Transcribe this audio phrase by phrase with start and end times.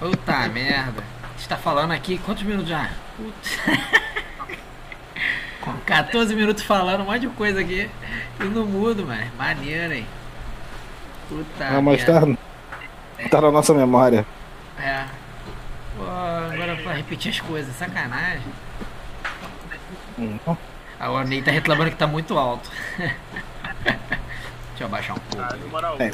[0.00, 1.02] Puta merda.
[1.36, 2.90] Você tá falando aqui, quantos minutos já?
[3.16, 3.58] Putz.
[5.84, 7.90] 14 minutos falando um monte de coisa aqui.
[8.40, 9.30] E não mudo, mano.
[9.36, 10.06] Maneiro, hein?
[11.28, 12.38] Puta Não, mas merda.
[13.22, 14.24] tá, tá na nossa memória.
[14.78, 15.04] É.
[15.96, 18.46] Pô, agora pra repetir as coisas, sacanagem.
[20.18, 20.38] Hum.
[20.98, 22.70] Ah, o Ney tá reclamando que tá muito alto.
[22.96, 23.14] Deixa
[24.80, 25.44] eu abaixar um pouco.
[25.44, 26.10] Ah, moral, É,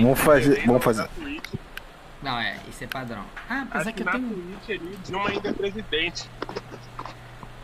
[0.00, 1.08] vamos fazer- vamos da fazer.
[2.22, 3.24] Não, é, isso é padrão.
[3.48, 4.58] Ah, apesar que eu tenho.
[4.66, 6.28] Twitch Dilma ainda é presidente.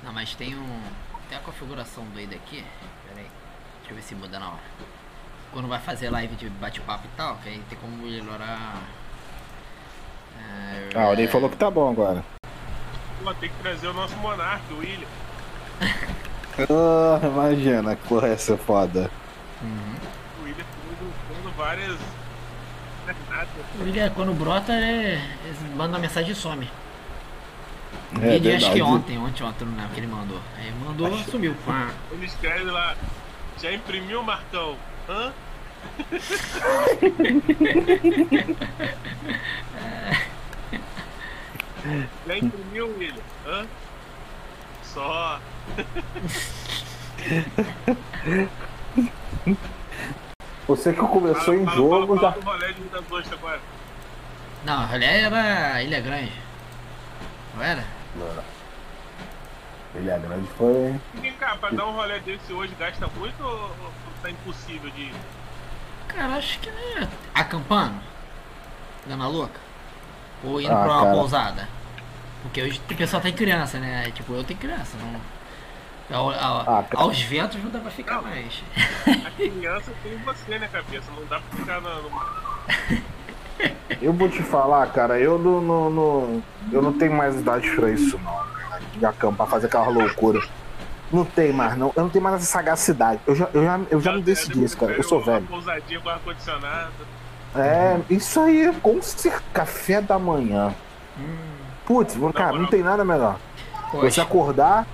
[0.02, 0.80] Não, mas tem um.
[1.28, 2.64] Tem a configuração doida aqui.
[3.08, 3.30] Pera aí.
[3.78, 4.62] Deixa eu ver se muda na hora.
[5.52, 8.82] Quando vai fazer live de bate-papo e tal, que aí tem como melhorar.
[10.38, 12.24] É, Ah, o Ney falou que tá bom agora.
[13.22, 15.08] Pô, tem que trazer o nosso monarca, o William.
[16.70, 19.10] Ah, imagina, que porra essa foda.
[19.62, 19.94] Uhum.
[20.40, 21.98] O William foi dando várias.
[23.28, 23.48] Nada.
[23.78, 25.20] O William, quando brota, é...
[25.44, 26.68] eles mandam uma mensagem e some.
[28.20, 28.82] É Vídeo, acho que verdade.
[28.82, 30.40] ontem, ontem, ontem, não lembro que ele mandou.
[30.56, 31.54] Aí mandou, sumiu.
[31.66, 31.90] Pá.
[32.12, 32.96] Ele escreve lá.
[33.60, 34.76] Já imprimiu o Marcão?
[35.08, 35.32] Hã?
[42.26, 43.22] Já imprimiu, William?
[43.46, 43.66] Hã?
[44.82, 45.40] Só.
[50.66, 52.42] Você que começou em Fala- jogo fala, já.
[52.42, 53.60] fala do rolê agora.
[54.64, 56.32] Não, o rolê era Ilha Grande.
[57.54, 57.84] Não era?
[59.94, 60.98] Ilha é Grande foi.
[61.14, 63.92] Vem cá, pra dar um rolê desse hoje gasta muito ou, ou
[64.22, 65.14] tá impossível de ir?
[66.08, 67.06] Cara, acho que é.
[67.34, 68.00] Acampando?
[69.06, 69.60] Dando a louca?
[70.42, 71.14] Ou indo Ah, pra uma cara.
[71.14, 71.68] pousada?
[72.42, 74.10] Porque hoje o pessoal tem criança, né?
[74.12, 75.20] Tipo, eu tenho criança, não.
[76.10, 78.22] Ao- ao- Ah, aos ventos não dá pra ficar Não.
[78.22, 78.62] mais.
[79.06, 81.10] A criança tem você, né, cabeça?
[81.16, 82.10] Não dá pra ficar na- no.
[84.02, 87.90] Eu vou te falar, cara, eu não, não, não- eu não tenho mais idade pra
[87.90, 88.44] isso, não.
[88.98, 90.40] De acampar, fazer aquela loucura.
[91.12, 91.92] Não tem mais, não.
[91.96, 93.20] Eu não tenho mais essa sagacidade.
[93.26, 94.92] Eu já, eu já, eu já me decidi isso, cara.
[94.92, 95.46] Eu sou velho.
[95.46, 96.90] pousadinha com ar-condicionado.
[97.54, 98.98] É, isso aí, com.
[99.52, 100.74] Café da manhã.
[101.86, 103.36] Putz, cara, não tem nada melhor.
[103.92, 104.86] Você acordar,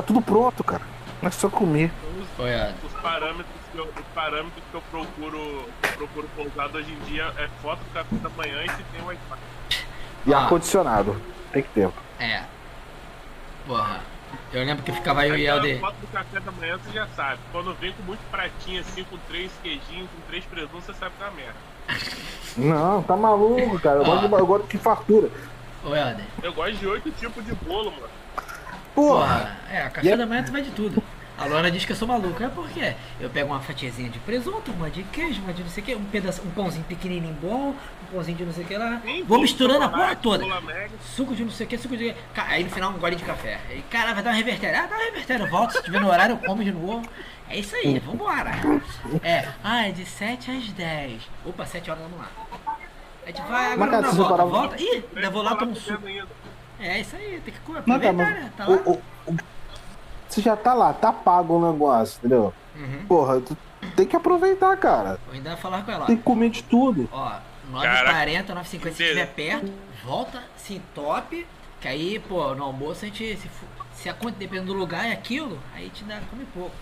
[0.00, 0.82] tá tudo pronto, cara.
[1.22, 1.90] É só comer.
[2.20, 7.04] Os, olha, os parâmetros que eu, os parâmetros que eu procuro, procuro pousado hoje em
[7.06, 9.38] dia é foto do café da manhã e se tem Wi-Fi.
[10.26, 10.38] E Ah.
[10.42, 11.20] ar-condicionado.
[11.52, 11.88] Tem que ter.
[12.20, 12.42] é.
[13.66, 14.00] Porra.
[14.52, 15.80] Eu lembro que ficava eu e Helder.
[15.80, 17.38] foto do café da manhã você já sabe.
[17.50, 21.24] Quando vem com muito pratinho assim, com três queijinhos, com três presuntos, você sabe que
[21.24, 21.54] uma merda.
[22.56, 23.98] Não, tá maluco, cara.
[24.00, 25.30] Eu gosto de, eu gosto de fartura.
[25.84, 26.24] Ô Helder.
[26.42, 28.08] Eu gosto de oito tipos de bolo, mano.
[28.94, 29.56] Porra.
[29.70, 31.02] É, a café E é- da manhã tu vai de tudo.
[31.38, 32.42] A Luana diz que eu sou maluco.
[32.42, 35.84] É porque eu pego uma fatiazinha de presunto, uma de queijo, uma de não sei
[35.84, 38.76] o que, um pedaço, um pãozinho pequenininho bom, um pãozinho de não sei o que
[38.76, 39.00] lá.
[39.04, 40.44] Sim, Vou misturando a porra toda.
[41.14, 42.12] Suco de não sei o que, suco de.
[42.36, 43.60] Aí no final um gole de café.
[43.70, 44.82] Aí, cara, vai dar uma revertéria.
[44.82, 45.44] Ah, dá uma revertéria.
[45.44, 47.08] Eu volto, se tiver no horário, eu como de novo.
[47.48, 48.50] É isso aí, vambora.
[49.22, 51.22] É, ah, é de 7 às 10.
[51.46, 52.28] Opa, 7 horas, vamos lá.
[53.24, 54.44] A gente vai, agora na volta.
[54.44, 54.82] Volta.
[54.82, 56.02] Ih, ainda vou lá tomar um suco.
[56.80, 57.80] É isso aí, tem que comer.
[57.80, 58.52] Aproveitar, mas né?
[58.56, 58.76] Tá lá.
[58.76, 59.02] o- o-
[59.32, 59.36] o-
[60.28, 62.52] você já tá lá, tá pago o negócio, entendeu?
[62.76, 63.06] Uhum.
[63.06, 63.56] Porra, tu
[63.96, 65.18] tem que aproveitar, cara.
[65.26, 66.06] Vou ainda falar com ela.
[66.06, 67.08] Tem que comer de tudo.
[67.12, 67.30] Ó,
[67.72, 69.72] Cara, 9h40, 9h50 se estiver perto,
[70.04, 71.46] volta, se entope,
[71.80, 73.50] que aí, pô, no almoço a gente, se,
[73.94, 76.74] se a conta dependendo do lugar é aquilo, aí te dá, come pouco.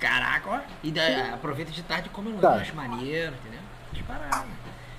[0.00, 0.58] Caraca, ó.
[0.82, 2.50] E daí, aproveita de tarde e come no Tá.
[2.50, 3.60] lanche maneiro, entendeu?
[3.92, 4.46] Disparado.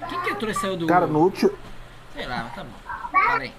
[0.07, 0.88] Quem que entrou e saiu do.
[0.88, 1.51] Cara, no último,
[2.13, 3.19] Sei lá, mas tá bom.
[3.28, 3.53] Fala aí.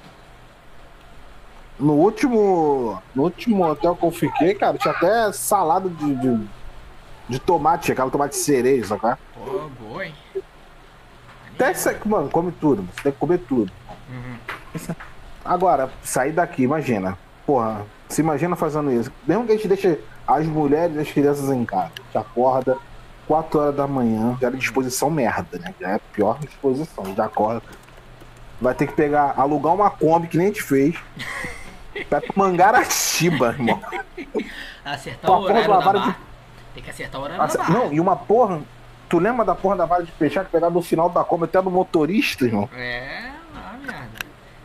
[1.80, 3.02] No último.
[3.14, 6.48] No último hotel que eu fiquei, cara, tinha até salada de, de,
[7.28, 9.18] de tomate, aquela tomate cereja, sabe?
[9.34, 10.14] Pô, boa, hein?
[11.54, 13.70] Até isso aqui, mano, come tudo, você tem que comer tudo.
[14.08, 14.94] Uhum.
[15.44, 17.18] Agora, sair daqui, imagina.
[17.44, 19.12] Porra, se imagina fazendo isso.
[19.26, 21.90] Mesmo que a gente deixe as mulheres e as crianças em casa.
[21.98, 22.78] A gente acorda
[23.26, 25.74] 4 horas da manhã, já é disposição merda, né?
[25.80, 27.04] Já é a pior disposição.
[27.14, 27.62] Já acorda.
[28.60, 30.96] Vai ter que pegar, alugar uma Kombi que nem a gente fez.
[32.10, 33.80] Vai pro Mangaratiba, irmão.
[34.84, 36.14] Acertar o horário da vara de-
[36.74, 37.74] Tem que acertar o horário da barra.
[37.74, 38.60] não, e uma porra.
[39.08, 41.60] Tu lembra da porra da vara de fechar que pegava no final da Kombi até
[41.60, 42.68] do motorista, irmão?
[42.76, 44.08] É, lá, merda.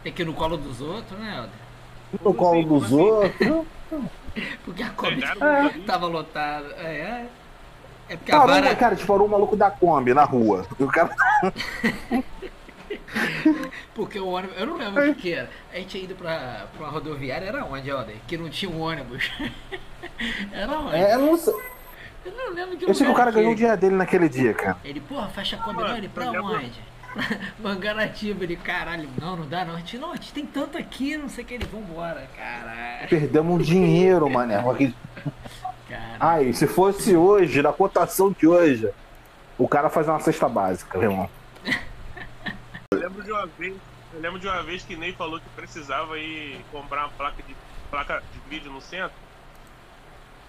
[0.03, 2.21] Tem que ir no colo dos outros, né, Helder?
[2.23, 3.65] No colo dos outros.
[4.63, 6.67] Porque a Kombi o tava lotada.
[6.77, 7.25] É, é.
[8.07, 8.75] É porque a vara.
[8.75, 10.63] cara, tipo, parou um maluco da Kombi na rua.
[10.79, 11.09] O cara.
[13.93, 14.57] Porque o ônibus.
[14.57, 15.49] Eu não lembro o que, que era.
[15.73, 18.15] A gente tinha ido pra, pra uma rodoviária, era onde, Helder?
[18.27, 19.29] Que não tinha um ônibus.
[20.51, 20.95] era onde?
[20.95, 21.53] É, eu não sei.
[22.25, 24.27] Eu não lembro que Eu sei que o cara ganhou o que- dia dele naquele
[24.27, 24.77] dia, cara.
[24.83, 26.95] Ele, porra, fecha não, ele pra onde?
[27.59, 29.75] Mangá nativo, ele, caralho, não, não dá não.
[29.75, 33.07] A gente, não, a gente tem tanto aqui, não sei o que, ele, vambora, caralho.
[33.07, 34.61] Perdemos dinheiro, mané.
[35.87, 38.89] Cara, Ai, se fosse hoje, na cotação de hoje,
[39.57, 41.29] o cara faz uma cesta básica, meu irmão.
[42.95, 43.75] Eu lembro de uma vez,
[44.13, 47.55] eu lembro de uma vez que Ney falou que precisava ir comprar uma placa de
[47.89, 49.17] placa de vídeo no centro.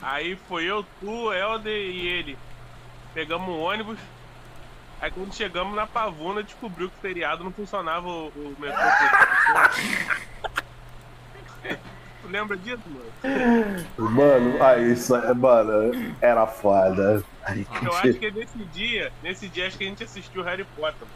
[0.01, 2.39] Aí foi eu, tu, Helder e ele.
[3.15, 3.99] Pegamos um ônibus.
[5.01, 8.83] Aí quando chegamos na Pavuna, descobriu que o feriado não funcionava o, o metrô.
[12.23, 14.11] tu lembra disso, mano?
[14.11, 17.23] Mano, aí isso é, mano, era foda.
[17.83, 21.07] Eu acho que nesse dia, nesse dia acho que a gente assistiu Harry Potter.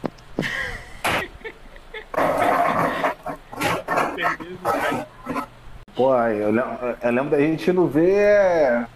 [5.95, 6.53] Pô, eu,
[7.01, 8.87] eu lembro da gente não ver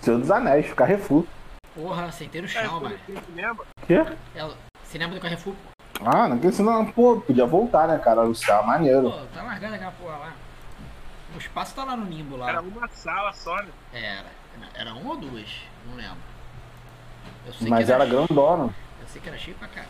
[0.00, 1.24] Senhor dos Anéis, Carrefour.
[1.74, 2.96] porra, sentei no É, chão, mano.
[3.34, 3.64] lembra?
[3.86, 3.94] Quê?
[4.34, 4.50] É,
[4.84, 5.54] Você lembra do Carrefour?
[5.54, 6.04] pô?
[6.04, 8.22] Ah, não quis não, pô, podia voltar, né, cara?
[8.22, 9.10] O céu maneiro.
[9.10, 10.32] Pô, tá largada aquela porra lá.
[11.34, 12.48] O espaço tá lá no nimbo lá.
[12.50, 13.68] Era uma sala só, né?
[13.92, 14.26] Era.
[14.74, 15.48] Era uma ou duas?
[15.86, 16.18] Não lembro.
[17.46, 18.74] Eu sei Mas que era cheio- grandona.
[19.00, 19.84] Eu sei que era cheio pra cá.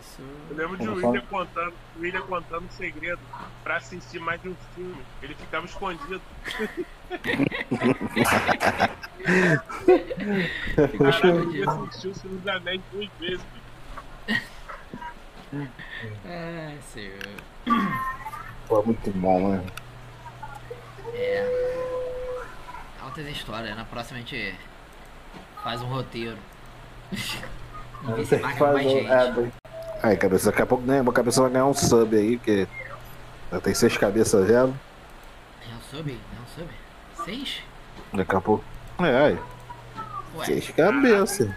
[0.00, 0.22] Isso.
[0.50, 3.20] Eu lembro de William contando, o William contando um segredo
[3.62, 5.02] pra assistir mais de um filme.
[5.22, 6.20] Ele ficava escondido.
[10.98, 13.44] Caraca, ele assistiu o Senhor dos Anéis duas vezes.
[16.24, 17.18] Ai, senhor.
[18.68, 19.66] Pô, muito bom, né?
[21.14, 21.44] É.
[23.02, 23.76] Altas histórias.
[23.76, 24.54] Na próxima a gente
[25.62, 26.38] faz um roteiro.
[28.02, 29.10] Vamos ver se Você marca faz mais gente.
[29.10, 29.59] é,
[30.02, 32.66] Aí, cabeça, daqui a pouco né, a cabeça vai ganhar um sub aí, que
[33.52, 34.78] já tem seis cabeças vendo.
[35.62, 36.10] É um sub?
[36.10, 36.70] É um sub?
[37.24, 37.62] Seis?
[38.12, 38.64] Daqui a pouco.
[38.98, 39.38] É, aí,
[40.36, 41.50] Ué, seis cabeças.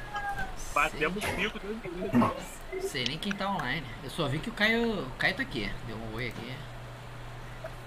[0.73, 2.09] Batemos pico dentro dele.
[2.13, 3.85] não sei nem quem tá online.
[4.03, 5.03] Eu só vi que o Caio.
[5.03, 5.71] O Caio tá aqui.
[5.87, 6.53] Deu um oi aqui.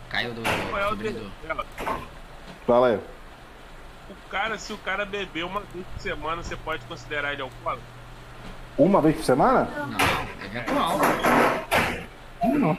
[0.09, 1.33] Caio do Qual é do.
[2.67, 3.01] Fala aí.
[4.09, 7.96] O cara, se o cara beber uma vez por semana, você pode considerar ele alcoólatra?
[8.79, 9.69] Uma vez por semana?
[9.87, 9.99] Não,
[10.43, 10.99] é eventual.
[12.45, 12.79] Não.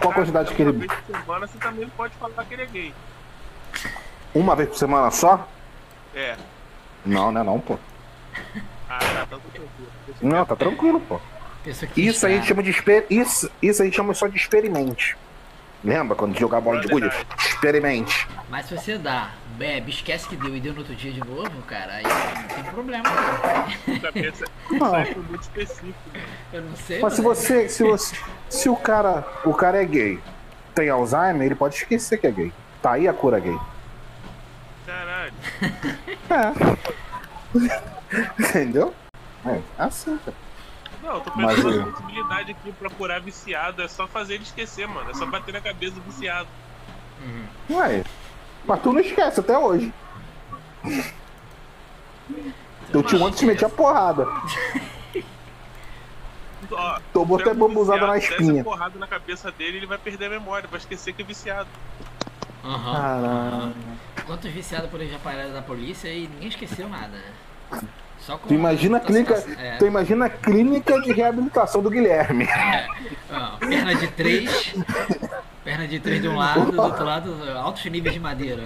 [0.00, 2.62] Qual a quantidade que ele- Uma vez por semana, você também pode falar que ele
[2.62, 2.94] é gay.
[4.34, 5.48] Uma vez por semana só?
[6.14, 6.36] É.
[7.04, 7.78] Não, não é não, pô.
[8.88, 9.68] Ah, tá, tá tranquilo.
[10.20, 11.20] Não, tá tranquilo, pô.
[11.64, 11.84] Que Isso
[12.26, 13.06] aí a gente está- chama de exper...
[13.10, 15.16] isso, isso a gente chama só de experimente.
[15.84, 17.08] Lembra quando jogar bola de gude?
[17.38, 18.26] Experimente.
[18.48, 21.50] Mas se você dá, bebe, esquece que deu e deu no outro dia de novo,
[21.62, 23.04] cara, aí não tem problema.
[23.08, 23.94] não.
[23.94, 24.44] ver, cabeça.
[24.70, 25.22] Não.
[25.28, 25.94] Muito específico.
[26.12, 26.22] né?
[26.52, 27.00] Eu não sei.
[27.00, 28.16] Mas se você, se você,
[28.48, 30.18] se o cara, o cara é gay,
[30.74, 32.52] tem Alzheimer, ele pode esquecer que é gay.
[32.82, 33.56] Tá aí a cura gay.
[34.86, 35.32] Caralho.
[36.30, 36.86] É.
[38.42, 38.94] Entendeu?
[39.44, 40.45] É, assim, cara.
[41.06, 43.80] Não, eu tô pensando eu- na possibilidade aqui pra curar viciado.
[43.80, 45.08] É só fazer ele esquecer, mano.
[45.10, 46.48] É só bater na cabeça do viciado.
[47.22, 47.76] Uhum.
[47.78, 48.04] Ué,
[48.64, 49.94] mas tu não esquece até hoje.
[52.92, 54.26] Eu te ontem te meti a porrada.
[56.70, 58.60] Ó, Tomou pega até bambuzada na espinha.
[58.62, 61.68] a porrada na cabeça dele, ele vai perder a memória, vai esquecer que é viciado.
[62.64, 62.92] Aham.
[62.94, 63.74] Caralho.
[64.26, 67.80] Quantos viciados por aí já pararam da polícia e ninguém esqueceu nada, né?
[68.26, 72.48] Só com Tu imagina a clínica, É, tu imagina a clínica de reabilitação do Guilherme.
[73.30, 74.74] ó, perna de três.
[75.62, 78.64] Perna de três de um lado, do outro lado, altos níveis de madeira.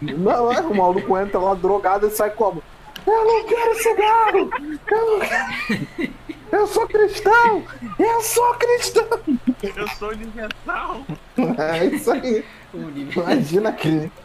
[0.00, 2.62] Não, é, o maluco entra lá drogado e sai como?
[3.06, 4.50] Eu não quero cigarro!
[4.90, 6.12] Eu, não quero...
[6.52, 7.64] eu sou cristão!
[7.98, 9.20] Eu sou cristão!
[9.74, 11.00] Eu sou universal.
[11.58, 12.44] É isso aí.
[12.74, 14.19] Imagina a clínica.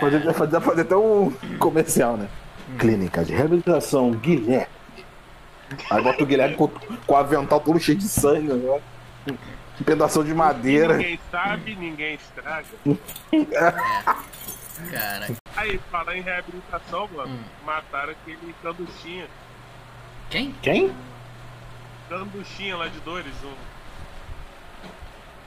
[0.00, 2.28] Fazer, fazer, fazer até um comercial, né?
[2.78, 4.66] Clínica de reabilitação Guilherme.
[5.90, 8.80] Aí bota o Guilherme com, com o avental todo cheio de sangue, né?
[9.80, 10.96] Um pedaço de madeira.
[10.96, 12.66] Ninguém sabe, ninguém estraga.
[14.90, 15.28] cara.
[15.56, 17.42] Aí, falar em reabilitação, mano, Hum.
[17.64, 19.26] mataram aquele Canduchinha.
[20.30, 20.52] Quem?
[20.62, 20.92] Quem?
[22.08, 23.34] Canduchinha lá de Dores.
[23.44, 23.52] Um...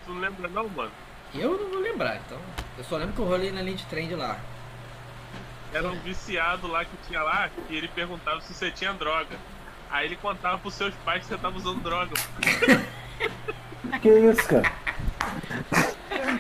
[0.06, 0.92] Tu não lembra não, mano?
[1.38, 2.38] Eu não vou lembrar, então.
[2.78, 4.38] Eu só lembro que eu rolei na linha de trem de lá.
[5.74, 9.36] Era um viciado lá que tinha lá, e ele perguntava se você tinha droga.
[9.90, 12.14] Aí ele contava pros seus pais que você tava usando droga.
[14.02, 14.70] Que isso, cara?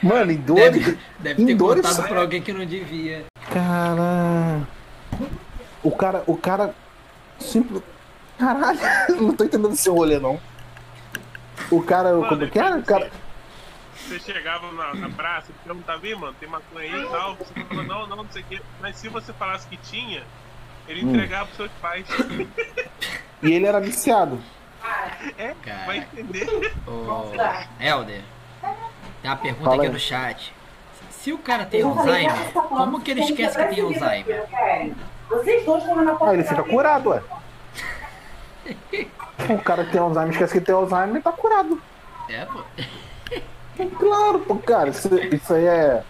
[0.03, 0.73] Mano, em Dores.
[0.85, 3.25] Deve, deve ter Dores- contado pra alguém que não devia.
[3.53, 4.67] Caralho.
[5.81, 6.75] O cara, o cara.
[7.39, 7.81] Simples.
[8.37, 8.79] Caralho,
[9.21, 10.39] não tô entendendo seu rolê, não.
[11.71, 12.77] O cara, Mano, como que era?
[12.77, 13.09] O cara.
[14.07, 17.35] Você chegava na, na praça e perguntava, "Ih, mano, tem maconha aí e tal.
[17.35, 18.61] Você falava, não, não, não sei o quê.
[18.81, 20.23] Mas se você falasse que tinha,
[20.87, 21.09] Ele Hum.
[21.09, 22.05] entregava pros seus pais.
[23.43, 24.39] E ele era viciado.
[25.37, 25.85] É, Cara.
[25.85, 26.73] vai entender.
[26.87, 27.31] Ô,
[27.79, 28.23] Helder,
[29.21, 29.91] tem uma pergunta Fala aqui aí.
[29.93, 30.53] no chat.
[31.11, 34.45] Se o cara tem Alzheimer, como que ele esquece que tem Alzheimer?
[35.29, 37.21] Vocês dois estão na Ah, ele fica curado, ué.
[39.49, 41.79] O cara que tem Alzheimer esquece que tem Alzheimer e tá curado.
[42.29, 42.63] É, pô.
[43.85, 46.03] Claro, pô, cara, isso, isso aí é.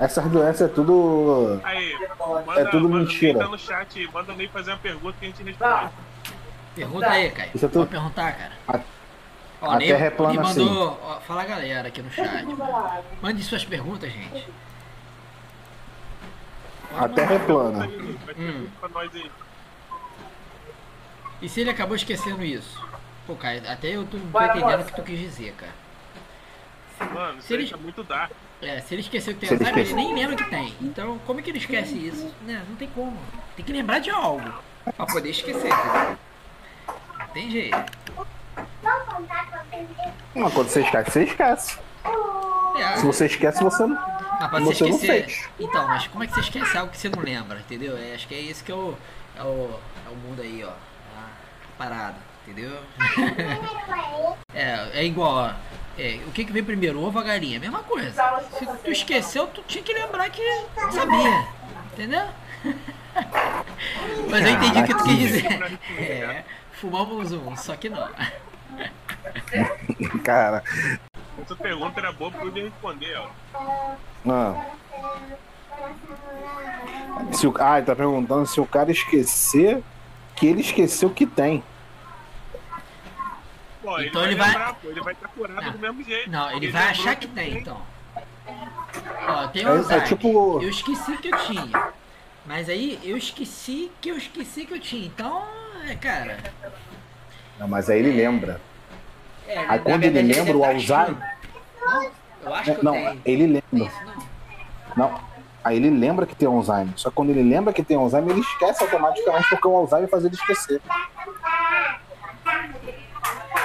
[0.00, 1.60] Essas doenças é tudo.
[1.62, 1.96] Aí,
[2.44, 3.38] manda, É tudo manda, mentira.
[3.38, 5.90] Tá no chat, manda nem fazer uma pergunta que a gente responde.
[6.74, 7.50] Pergunta aí, Caio.
[7.54, 8.52] Isso é tudo- Pode perguntar, cara.
[8.66, 8.80] A-
[9.60, 10.98] Ó, a Ney- Terra é plana Ney mandou.
[11.04, 12.44] Ó, fala a galera aqui no chat.
[13.20, 14.48] Mande suas perguntas, gente.
[16.90, 17.78] Pode A terra é plana.
[17.78, 18.16] Vai ter Hum.
[18.26, 19.30] pergunta pra nós aí.
[21.40, 22.80] E se ele acabou esquecendo isso?
[23.26, 25.72] Pô, Caio, até eu tô, não tô entendendo o que tu quis dizer, cara.
[27.14, 28.30] Mano, isso Se ele- tá muito dark.
[28.60, 30.74] É, se ele esqueceu que tem Se ele nem lembra que tem.
[30.80, 32.32] Então, como é que ele esquece isso?
[32.42, 33.18] Né, não tem como.
[33.56, 34.48] Tem que lembrar de algo
[34.96, 35.66] pra poder esquecer.
[35.72, 36.16] entendeu?
[37.18, 37.76] Não tem jeito.
[40.34, 41.78] Mas quando você esquece, você esquece.
[42.76, 43.96] É, Se você esquece, você não.
[43.96, 45.24] pra você não esquecer.
[45.26, 45.48] fez.
[45.60, 47.96] Então, mas como é que você esquece algo que você não lembra, entendeu?
[47.98, 48.94] É, acho que é isso que é o,
[49.36, 50.70] é o, é o mundo aí, ó.
[50.70, 51.28] A
[51.76, 52.16] parada,
[52.46, 52.78] entendeu?
[54.54, 55.50] é, é igual, ó.
[55.98, 57.60] É, o que, que vem primeiro, o ovo ou a galinha?
[57.60, 58.40] Mesma coisa.
[58.58, 60.42] Se tu esqueceu, tu tinha que lembrar que
[60.90, 61.46] sabia.
[61.92, 62.26] Entendeu?
[64.30, 65.46] Mas eu entendi o que tu quis dizer.
[65.98, 68.08] É, fumamos um, só que não.
[70.24, 70.64] Cara.
[71.42, 73.28] Essa pergunta era boa pra eu poder responder, ó.
[74.28, 74.66] Ah.
[77.32, 79.82] Se o, ah, ele tá perguntando se o cara esquecer
[80.36, 81.62] que ele esqueceu que tem.
[83.82, 85.72] Pô, Então ele vai- lembrar, pô, ele vai estar curado Não.
[85.72, 86.30] do mesmo jeito.
[86.30, 87.80] Não, ele Ele vai achar que tem, então.
[89.26, 90.06] Ó, tem É- é Alzheimer.
[90.08, 91.92] tipo- Eu esqueci que eu tinha.
[92.46, 95.06] Mas aí eu esqueci que eu esqueci que eu tinha.
[95.06, 95.44] Então,
[95.88, 96.38] é, cara.
[97.58, 98.60] Não, mas aí ele lembra.
[99.46, 101.16] É, Aí na quando ele lembra o tá Alzheimer.
[101.84, 102.10] Não,
[102.44, 103.22] eu acho que eu Não, tenho.
[103.24, 103.88] ele lembra.
[103.88, 104.04] isso,
[104.96, 105.10] não.
[105.10, 105.20] Não.
[105.64, 106.92] Aí ele lembra que tem Alzheimer.
[106.96, 110.24] Só que quando ele lembra que tem Alzheimer, ele esquece automaticamente porque o Alzheimer faz
[110.24, 110.80] ele esquecer.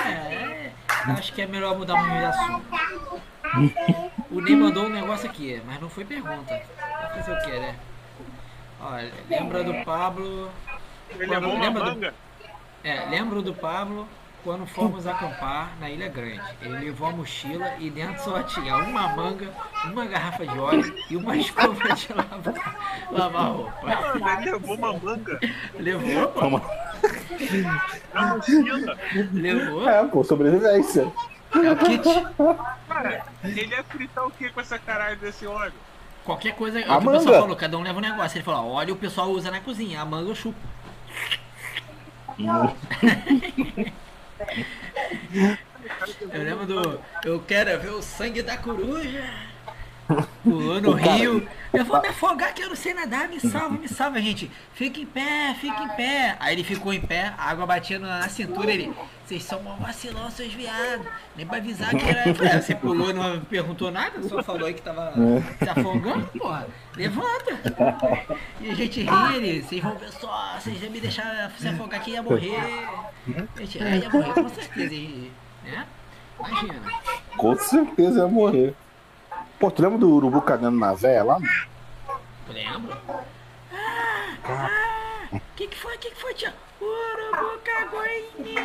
[0.06, 2.66] É, eu acho que é melhor mudar de assunto.
[4.30, 6.62] O Ney mandou um negócio aqui, mas não foi pergunta.
[6.78, 7.76] Vai fazer o que, né?
[8.82, 10.52] Olha, lembra do Pablo.
[11.10, 12.14] Ele Quando- levou uma lembra do- manga.
[12.84, 14.08] É, lembro do Pablo
[14.44, 16.42] quando fomos acampar na Ilha Grande.
[16.62, 19.52] Ele levou a mochila e dentro só tinha uma manga,
[19.86, 24.32] uma garrafa de óleo e uma escova de lavar, lavar roupa.
[24.42, 25.40] Ele levou uma manga
[25.78, 26.40] Levou, pô.
[26.40, 26.62] Toma.
[28.14, 28.98] na mochila.
[29.34, 29.90] Levou.
[29.90, 31.12] É, pô, sobrevivência.
[31.54, 32.04] É o kit.
[32.88, 35.74] Cara, ele ia fritar o que com essa caralho desse óleo?
[36.24, 37.42] Qualquer coisa, é A o que o pessoal manga.
[37.42, 38.38] falou, cada um leva um negócio.
[38.38, 40.60] Ele falou, óleo o pessoal usa na cozinha, a manga eu chupo.
[46.34, 47.02] Eu lembro do.
[47.24, 49.24] Eu quero ver o sangue da coruja.
[50.44, 51.48] Pulou no cara- rio.
[51.74, 54.50] Eu vou me afogar que eu não sei nadar, me salva, me salva, gente.
[54.74, 56.38] Fica em pé, fica em pé.
[56.40, 58.92] Aí ele ficou em pé, a água batia na cintura, ele.
[59.26, 61.06] Vocês são mó vacilão, seus viados.
[61.36, 62.34] Nem pra avisar que era.
[62.34, 65.12] Falei, "Ah, você pulou, não perguntou nada, só falou aí que tava
[65.62, 66.66] se afogando, porra.
[66.96, 67.60] Levanta.
[68.62, 72.02] E a gente ri, ele, vocês vão ver só, vocês iam me deixar se afogar
[72.02, 72.88] que ia morrer.
[73.58, 75.32] Gente, aí ia morrer com certeza, e-
[75.66, 75.86] né?
[76.40, 76.82] Imagina.
[77.36, 78.74] Com certeza ia morrer.
[79.60, 81.40] Pô, tu lembra do urubu cagando na véia lá?
[82.48, 82.96] Lembro?
[83.74, 84.70] Ah,
[85.34, 86.54] ah, que que foi, que que foi, tia?
[86.80, 88.58] O urubu cagou em mim.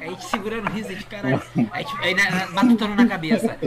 [0.00, 1.42] Aí a gente segurando o riso de caralho.
[1.72, 3.58] Aí, tipo, aí na, batutando na cabeça.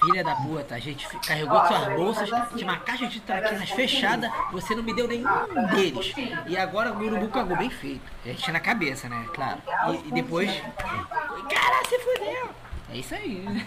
[0.00, 4.74] Filha da puta, a gente carregou suas bolsas, tinha uma caixa de traquinas fechada, você
[4.74, 5.26] não me deu nenhum
[5.74, 6.14] deles.
[6.46, 8.10] E agora o urubu cagou bem feito.
[8.24, 9.26] A gente na cabeça, né?
[9.34, 9.60] Claro.
[9.92, 10.50] E, e depois.
[10.80, 12.67] Cara, se fudeu!
[12.90, 13.44] É isso aí.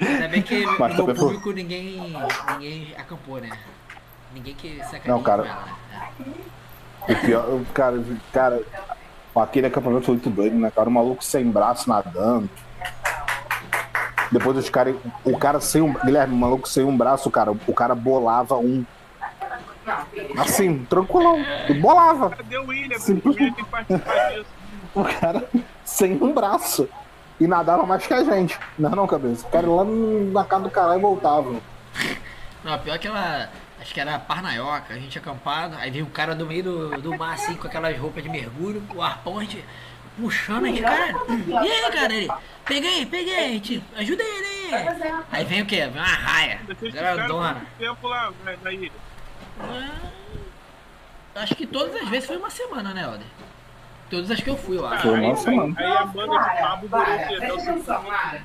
[0.00, 2.14] Ainda bem que Mas no foi- público ninguém,
[2.52, 3.50] ninguém acampou, né?
[4.34, 5.46] Ninguém que sacaneia Não, cara.
[5.46, 6.34] ela, né?
[7.08, 8.60] O pior, cara, cara,
[9.36, 10.88] aquele acampamento foi muito doido, né, cara?
[10.88, 12.50] O maluco sem braço nadando.
[14.30, 14.94] Depois os caras.
[15.24, 15.94] O cara sem um.
[15.94, 17.50] Guilherme, o maluco sem um braço, cara.
[17.66, 18.84] O cara bolava um.
[20.38, 21.38] Assim, tranquilão.
[21.68, 22.28] E bolava.
[22.30, 22.98] Cadê o William?
[22.98, 23.22] Sim.
[23.24, 24.57] O William tem que participar disso.
[24.94, 25.48] O cara
[25.84, 26.88] sem um braço.
[27.40, 28.58] E nadava mais que a gente.
[28.78, 29.46] Não, não, cabeça.
[29.46, 31.54] O cara lá na casa do caralho e voltava.
[32.64, 33.48] Não, pior que ela.
[33.80, 37.16] Acho que era Parnaioca, a gente acampado, aí veio um cara do meio do, do
[37.16, 39.64] mar assim com aquelas roupas de mergulho, o arpão, a gente
[40.18, 41.14] puxando aqui, cara.
[41.46, 42.28] E aí, cara, ele.
[42.64, 45.22] Peguei, peguei, gente, ajuda ele aí.
[45.30, 45.86] Aí vem o quê?
[45.86, 46.60] Vem uma raia,
[46.92, 47.54] grandona.
[47.54, 48.92] quanto tempo lá na, na ilha?
[49.60, 53.26] É, Acho que todas as vezes foi uma semana, né, Helder?
[54.10, 55.02] Todas as que eu fui, eu acho.
[55.02, 55.74] Foi uma aí, semana.
[55.78, 56.88] aí a banda de Pablo?
[56.92, 58.40] Até o Lara.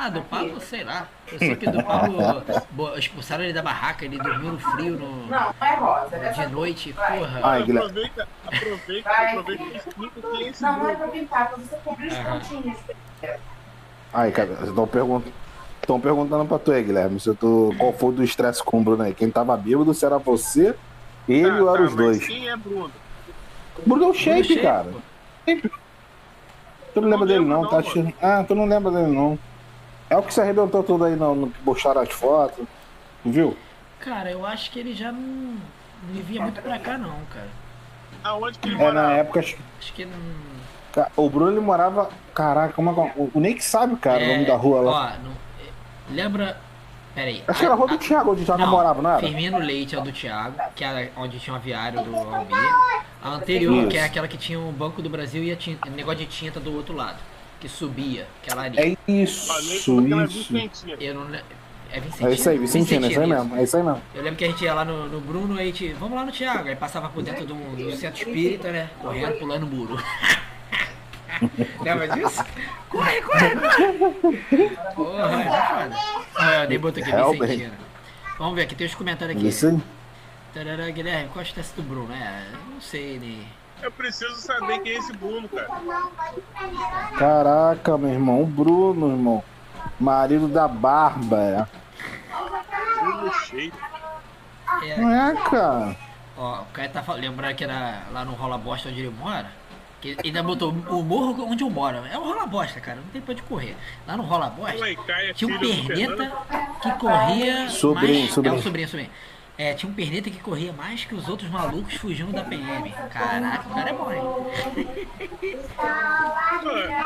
[0.00, 1.08] Ah, do Pablo, sei lá.
[1.32, 2.20] Eu sei que do Pablo
[2.96, 6.14] expulsaram ele da barraca, ele dormiu no frio no, Não, é rosa.
[6.16, 7.18] é de noite, Vai.
[7.18, 7.40] porra.
[7.42, 7.88] Ai, Guilherme.
[7.90, 9.26] Aproveita, aproveita, Vai.
[9.30, 12.78] aproveita e explica quem é esse Não, não é pra pintar, você cobrir os pontinhos.
[14.14, 15.32] Aí, cara, estão perguntando.
[15.80, 19.02] Estão perguntando pra tu aí, Guilherme, se tu, qual foi do estresse com o Bruno
[19.02, 19.14] aí.
[19.14, 20.76] Quem tava bêbado, se era você,
[21.28, 22.24] ele Tá, ou tá, eram os dois.
[22.26, 22.92] Quem é Bruno?
[23.84, 24.84] Bruno é o shape, Shape, cara.
[24.92, 24.98] pô.
[26.94, 27.78] Tu não lembra Não dele não, não, tá?
[27.78, 29.38] achando- Ah, tu não lembra dele não.
[30.10, 32.64] É o que se arrebentou tudo aí no, no que postaram as fotos.
[33.24, 33.56] Viu?
[34.00, 37.48] Cara, eu acho que ele já não, não via muito pra cá, não, cara.
[38.24, 39.12] Aonde que ele É, na morava?
[39.14, 39.40] época.
[39.40, 40.18] acho que- Acho que não.
[41.16, 42.08] O Bruno ele morava.
[42.34, 43.20] Caraca, como é que.
[43.20, 44.90] O, o Nick sabe, cara, o nome da rua lá.
[45.18, 45.32] Ó, não-
[45.66, 46.54] é,
[47.18, 47.18] lembra.
[47.18, 47.42] Peraí.
[47.46, 49.20] Acho que era a rua do Thiago, onde o Thiago morava, não era?
[49.20, 53.04] Firmino Leite é o do Thiago, que era onde tinha o aviário do Almir.
[53.20, 53.88] A anterior, Isso.
[53.88, 56.72] que é aquela que tinha o Banco do Brasil e tinta, negócio de tinta do
[56.72, 57.18] outro lado.
[57.60, 58.78] Que subia, aquela ali.
[58.78, 60.48] É isso, que ela é isso.
[60.50, 60.96] Vicentina.
[61.00, 61.34] Eu não
[61.90, 62.30] É Vicentina?
[62.30, 64.02] É isso aí, Vicentino, é isso aí Vicentina, mesmo, é isso aí mesmo.
[64.14, 66.24] Eu lembro que a gente ia lá no, no Bruno, aí a gente, vamos lá
[66.24, 68.88] no Thiago, aí passava por dentro do, do centro espírita, né?
[69.00, 69.98] Correndo, pulando o muro.
[71.82, 72.44] Lembra disso?
[72.88, 74.70] Corre, corre, corre!
[74.94, 76.27] Porra, é foda.
[76.38, 77.40] Ah, nem botou aqui Realmente.
[77.46, 77.74] Vicentina.
[78.38, 79.48] Vamos ver, aqui tem os comentários aqui.
[79.48, 79.80] Isso aí.
[80.54, 82.12] Tarará, Guilherme, qual a chance do Bruno?
[82.12, 83.44] É, eu não sei, né?
[83.82, 85.68] Eu preciso saber quem é esse Bruno, cara.
[87.18, 89.44] Caraca, meu irmão, o Bruno, irmão.
[90.00, 91.68] Marido da Bárbara.
[93.00, 93.72] Bruno cheio.
[94.82, 95.96] É, Não é, cara?
[96.36, 99.50] ó, o cara tá falando, lembrando que era lá no Rola Bosta onde ele mora.
[100.00, 101.98] Que ele ainda botou o morro onde eu moro.
[102.06, 103.76] É o Rola Bosta, cara, não tem pra onde correr.
[104.06, 104.78] Lá no Rola Bosta.
[105.34, 106.32] Tinha um perneta
[106.80, 108.32] que corria Sobrinho, mais...
[108.32, 108.54] sobrinho.
[108.54, 109.10] É, o sobrinho, sobrinho.
[109.58, 112.94] É, tinha um perneta que corria mais que os outros malucos fugindo da PM.
[113.10, 114.86] Caraca, o cara é bom, hein?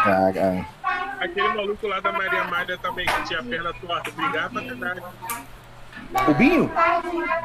[0.05, 0.67] Caraca.
[1.19, 5.03] Aquele maluco lá da Maria Mária também, que tinha a perna torta, brigava pra verdade.
[6.29, 6.71] O Binho?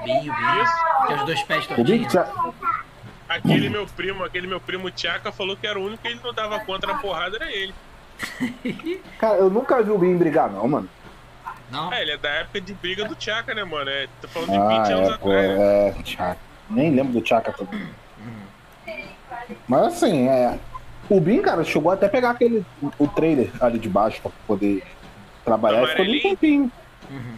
[0.03, 0.65] Binho, Binho.
[1.07, 2.57] Tem os dois pés O Binho tortinhos.
[3.27, 6.33] Aquele meu primo, aquele meu primo Tchaka falou que era o único que ele não
[6.33, 7.73] dava conta na porrada, era ele.
[9.19, 10.89] Cara, eu nunca vi o Binho brigar, não, mano.
[11.69, 11.91] Não?
[11.91, 13.89] É, ele é da época de briga do Tchaka, né, mano?
[13.89, 15.59] É, tô falando de Ah, 20 anos é, pô, atrás.
[15.59, 16.37] é, Tchaka.
[16.69, 17.87] Nem lembro do Tchaka também.
[19.67, 20.57] Mas assim, é.
[21.09, 22.65] O Bin, cara, chegou até a pegar aquele.
[22.97, 24.83] o trailer ali de baixo pra poder
[25.45, 26.71] trabalhar e ficou ali um tempinho.
[27.09, 27.37] Uhum.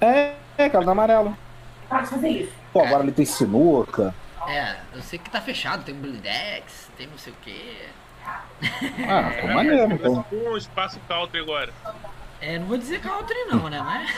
[0.00, 1.36] É, é, cara, do amarelo.
[1.88, 2.52] Para de fazer isso.
[2.72, 4.14] Pô, agora ele tem sinuca.
[4.48, 7.88] É, eu sei que tá fechado, tem um Blindex, tem não sei o quê.
[9.08, 10.22] Ah, ficou maneiro, Começa então.
[10.24, 11.72] com um espaço country agora.
[12.40, 13.80] É, não vou dizer country não, né?
[13.80, 14.10] Mas.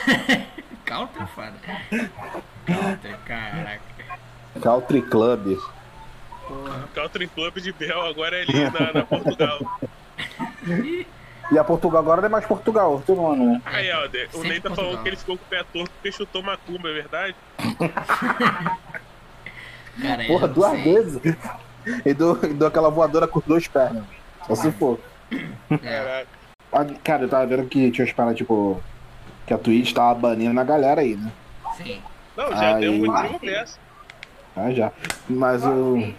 [0.85, 1.53] country é foda.
[2.65, 3.81] Country, caraca.
[4.61, 5.57] Country Club.
[6.47, 6.89] Porra.
[6.93, 9.79] Country Club de Bel agora é ali na, na Portugal.
[11.49, 13.61] E a Portugal agora não é mais Portugal, tu não, né?
[13.65, 16.43] Aí, Helder, o Ney tá falando que ele ficou com o pé torto porque chutou
[16.43, 17.35] macumba, é verdade?
[20.01, 20.83] Cara, eu Porra, não duas sei.
[20.83, 21.21] vezes.
[22.05, 24.03] E dou, e dou aquela voadora com duas pernas.
[24.45, 24.99] Só se for.
[25.71, 25.77] É.
[25.77, 26.27] Caraca.
[27.03, 28.81] Cara, eu tava vendo que tinha os caras, tipo.
[29.45, 31.31] Que a Twitch tava banindo a galera aí, né?
[31.77, 32.01] Sim.
[32.35, 32.81] Não, já Aí.
[32.81, 33.79] tem um motivo dessa.
[34.55, 34.91] Ah, já.
[35.27, 36.13] Mas o.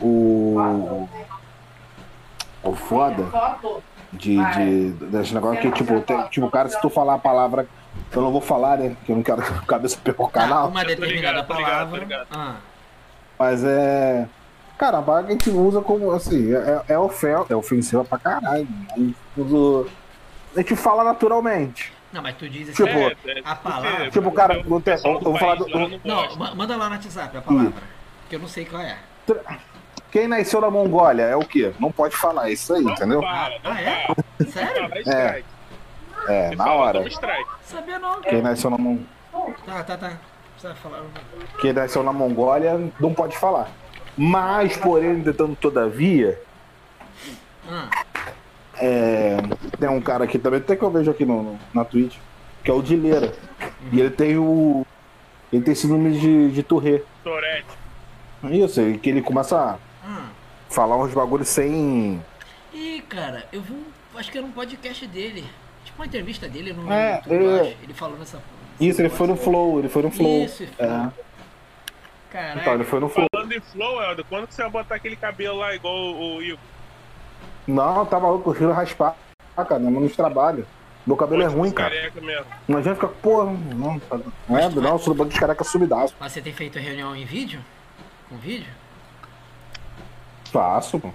[0.00, 1.08] O.
[2.62, 3.24] O foda
[4.12, 7.66] de, de, desse negócio que, tipo, tem, tipo, cara, se tu falar a palavra.
[8.12, 8.96] Eu não vou falar, né?
[9.04, 10.68] Que eu não quero que a cabeça perca o Tá, canal.
[10.68, 11.98] uma determinada ligado, tô ligado, palavra.
[11.98, 12.26] tô ligado.
[12.32, 12.56] Ah,
[13.38, 14.26] Mas é.
[14.78, 18.66] Cara, a que a gente usa como assim, é, é, ofen- é ofensiva pra caralho.
[18.92, 19.90] A gente, usa-
[20.56, 21.92] a gente fala naturalmente.
[22.12, 22.82] não, mas tu diz assim.
[22.84, 26.00] Tipo, É, é, a palavra- Tipo, cara, tem- pessoal eu vou falar do- lá não
[26.02, 27.72] Não, manda lá no WhatsApp a palavra.
[28.28, 28.96] Que eu não sei qual é.
[30.10, 31.72] Quem nasceu na Mongólia é o quê?
[31.78, 33.20] Não pode falar isso aí, entendeu?
[33.20, 34.06] Para, não Ah, é?
[34.06, 34.46] para.
[34.50, 34.84] Sério?
[35.02, 35.44] Strike.
[36.28, 37.04] É, na fala, hora.
[37.62, 38.20] Sabia não.
[38.20, 38.98] Quem nasceu na, Mon-
[39.64, 40.18] Tá, tá, tá.
[40.52, 41.02] Precisa falar.
[41.60, 43.70] Quem nasceu na Mongólia não pode falar.
[44.16, 46.40] Mas, porém, entretanto, todavia,
[47.68, 47.88] Ah,
[48.76, 49.36] é,
[49.78, 52.16] tem um cara aqui também, até que eu vejo aqui no, no- na Twitch,
[52.64, 53.32] que é o Dileira.
[53.92, 54.84] E ele tem o.
[55.52, 57.06] Ele tem síndrome de, de Tourette.
[57.24, 57.66] Torete.
[58.50, 60.28] Isso, e que ele começa a ah.
[60.68, 62.22] falar uns bagulhos sem.
[62.72, 63.84] Ih, cara, eu vi um.
[64.16, 65.44] Acho que era um podcast dele.
[65.84, 67.60] Tipo uma entrevista dele no É, YouTube, eu é.
[67.60, 67.76] acho.
[67.82, 68.42] Ele falando essa.
[68.80, 70.44] Isso, ele foi no Flow, ele foi no Flow.
[70.44, 71.08] Isso, É.
[72.30, 72.60] Caraca.
[72.60, 73.26] Então, ele foi no Flow.
[73.34, 76.42] Falando em flow, Helder, quando que você vai botar aquele cabelo lá igual o, o
[76.42, 76.58] Igor?
[77.66, 79.16] Não, tá maluco, eu prefiro raspar,
[79.56, 80.66] cara, não nos trabalho.
[81.06, 82.12] Meu cabelo é Pode ruim, ser cara.
[82.22, 82.46] mesmo.
[82.68, 84.00] Não adianta ficar, porra, não,
[84.48, 86.14] não é, não, sou do banco de careca subidaço.
[86.20, 87.60] Mas você tem feito reunião em vídeo?
[88.28, 88.70] Com vídeo?
[90.52, 91.10] Faço, pô.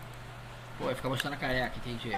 [0.77, 2.17] Pô, vai ficar mostrando a careca, entendi.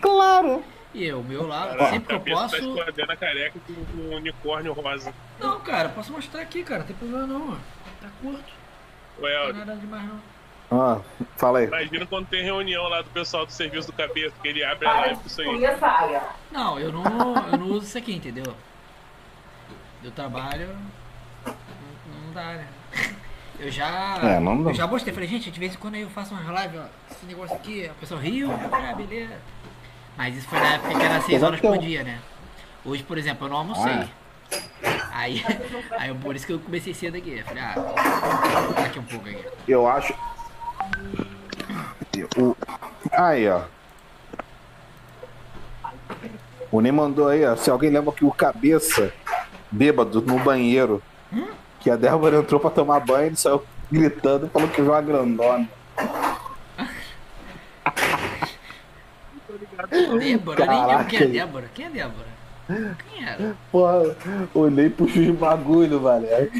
[0.00, 0.62] Claro.
[0.94, 2.56] E eu, o meu lá, Caraca, sempre que eu cabeça posso.
[2.76, 5.12] Tá escondendo a careca com um unicórnio rosa.
[5.40, 7.56] Não, cara, posso mostrar aqui, cara, não tem problema não, ó.
[8.00, 8.52] Tá curto,
[9.18, 10.34] Ô, não tem nada demais não.
[10.70, 11.00] Ah,
[11.36, 11.66] fala aí.
[11.66, 14.94] imagina quando tem reunião lá do pessoal do serviço do cabeça, que ele abre a
[14.94, 15.46] live com isso aí.
[16.50, 17.04] Não, eu não,
[17.52, 18.54] eu não uso isso aqui, entendeu?
[20.02, 20.68] Eu trabalho.
[21.46, 21.54] Não,
[22.26, 22.68] não dá, né?
[23.58, 24.18] Eu já.
[24.22, 24.70] É, não dá.
[24.70, 26.86] Eu já mostrei, falei, gente, de vez em quando aí eu faço umas lives, ó.
[27.10, 29.38] Esse negócio aqui, a pessoa riu, ah, beleza.
[30.16, 32.18] Mas isso foi na época que era 6 Apesar horas por dia, né?
[32.84, 33.92] Hoje, por exemplo, eu não almocei.
[33.92, 34.08] Ah,
[35.12, 35.42] Aí,
[35.98, 37.38] aí por isso que eu comecei cedo aqui.
[37.38, 37.74] Eu falei, ah,
[38.84, 39.44] aqui um pouco aqui.
[39.66, 40.14] Eu acho.
[42.36, 42.56] O...
[43.12, 43.62] Aí, ó.
[46.70, 47.56] O Ney mandou aí, ó.
[47.56, 49.12] Se alguém lembra que o cabeça
[49.70, 51.02] bêbado no banheiro,
[51.80, 55.68] que a Débora entrou pra tomar banho, ele saiu gritando, falou que viu uma grandona.
[60.18, 61.26] Débora, eu nem lembro quem é.
[61.26, 61.70] Débora.
[61.74, 62.26] Quem é Débora?
[63.08, 63.56] Quem era?
[63.70, 64.16] Porra,
[64.54, 66.50] o Ney puxou de bagulho, velho.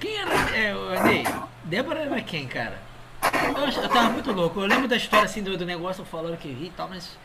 [0.00, 0.34] Quem era?
[0.56, 1.24] É, o Ney,
[1.64, 2.78] Débora era quem, cara?
[3.22, 4.60] Eu, eu tava muito louco.
[4.60, 7.16] Eu lembro da história assim do, do negócio falando que vi e tal, mas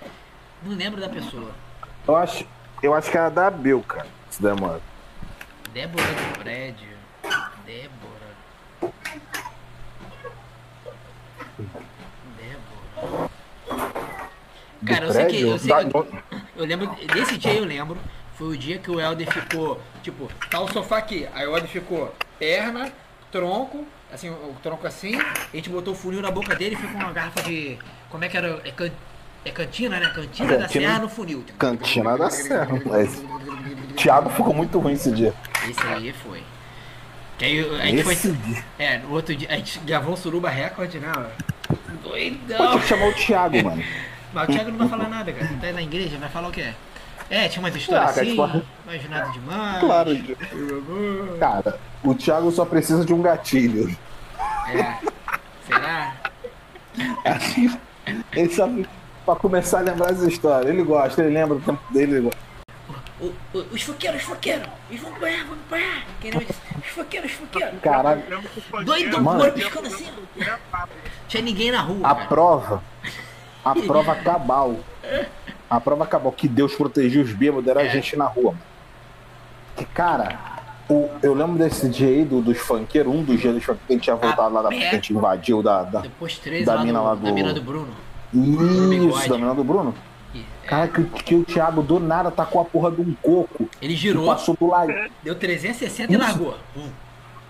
[0.63, 1.52] não lembro da pessoa.
[2.08, 2.45] Eu acho,
[2.82, 4.08] eu acho que era da Bill, cara.
[4.30, 4.82] Se demora.
[5.73, 6.97] Débora do prédio.
[7.65, 8.30] Débora.
[12.38, 12.88] Débora.
[14.85, 15.41] Cara, eu sei que.
[15.41, 16.07] Eu, sei Da- que eu,
[16.57, 16.95] eu lembro.
[17.13, 17.97] Desse dia eu lembro.
[18.35, 19.81] Foi o dia que o Helder ficou.
[20.01, 21.27] Tipo, tá o sofá aqui.
[21.33, 22.89] Aí o Helder ficou perna,
[23.31, 25.15] tronco, assim, o tronco assim.
[25.19, 27.77] A gente botou o funil na boca dele e foi com uma garrafa de.
[28.09, 28.62] Como é que era?
[28.63, 28.91] É, can-
[29.43, 30.09] é cantina, né?
[30.15, 31.45] Cantina, da Cantina- Serra no funil.
[31.57, 32.81] Cantina da Serra.
[32.85, 33.21] Mas
[33.97, 35.33] Thiago ficou muito ruim esse dia.
[35.69, 36.41] Esse aí foi.
[37.39, 38.32] Que aí a gente Esse foi.
[38.38, 38.63] dia.
[38.78, 41.12] É, no outro dia a gente gravou um suruba recorde, né?
[42.04, 42.80] Doidão!
[42.80, 43.84] que chamar o Thiago, mano.
[44.34, 45.49] Mas o Thiago não vai falar nada, cara.
[45.62, 46.67] Tá na igreja, vai falar o quê?
[47.30, 49.80] É, tinha umas histórias Ah, assim, tipo- mas nada demais.
[49.80, 50.12] Claro.
[51.39, 53.95] Cara, o Thiago só precisa de um gatilho.
[54.73, 54.97] É.
[55.65, 56.13] Será?
[58.34, 58.88] Ele sabe
[59.25, 60.71] pra começar a lembrar as histórias.
[60.73, 62.12] Ele gosta, ele lembra do tempo dele.
[62.13, 62.39] ele gosta.
[63.21, 64.67] O, o, os foqueiros, os foqueiros!
[64.89, 66.04] Eles vão apanhar, vão apanhar!
[66.21, 66.32] Quem
[67.01, 67.79] os foqueiros!
[67.81, 69.38] Caralho, Lembra que o funkeiro- Doidão, Mano.
[69.39, 70.07] com o olho piscando assim.
[71.27, 72.27] Tinha ninguém na rua, a cara.
[72.27, 72.83] prova.
[73.63, 74.75] A prova cabal.
[75.69, 77.89] A prova cabal que Deus protegia os bêbados era a É.
[77.89, 78.55] gente na rua.
[79.75, 80.39] Que, cara,
[80.89, 83.93] o, eu lembro desse dia aí do, dos funkeiros, um dos dias dos funkeiros que
[83.93, 84.69] a gente tinha voltado lá da.
[84.69, 85.83] Que a gente invadiu da.
[85.83, 87.93] da Depois 13 Da lá, mina do, lá da do- mina do Bruno.
[88.33, 89.29] Isso, bigode.
[89.29, 89.93] da menina do Bruno.
[90.33, 93.67] E, é, Cara, que, que o Thiago do nada tacou a porra de um coco.
[93.81, 94.93] Ele E girou, passou do lado.
[95.23, 96.23] deu 360 e Isso.
[96.23, 96.55] largou.
[96.77, 96.89] Hum.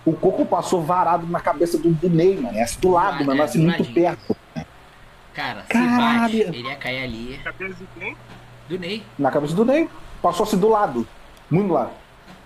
[0.06, 2.58] O coco passou varado na cabeça do, do Ney, mano.
[2.58, 3.42] Essa do lado, Ah, mano.
[3.42, 4.36] é, Assim, muito perto.
[5.34, 6.22] Cara, se Caralho.
[6.22, 7.40] bate, ele ia cair ali.
[7.44, 8.16] Cabeça de quem?
[8.68, 9.04] Do Ney.
[9.18, 9.90] Na cabeça do Ney.
[10.22, 11.08] Passou assim do lado.
[11.50, 11.92] Muito do lado.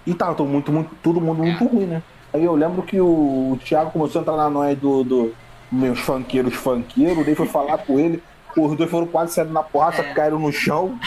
[0.05, 1.67] E tava todo, muito, muito, todo mundo muito É.
[1.67, 2.03] ruim, né?
[2.33, 3.05] Aí eu lembro que o,
[3.53, 5.35] o Thiago começou a entrar na noia do, do
[5.71, 8.21] meus funkeiros funkeiros, o Ney foi falar com ele.
[8.55, 10.13] Os dois foram quase saindo na porrada, É.
[10.13, 10.99] caíram no chão.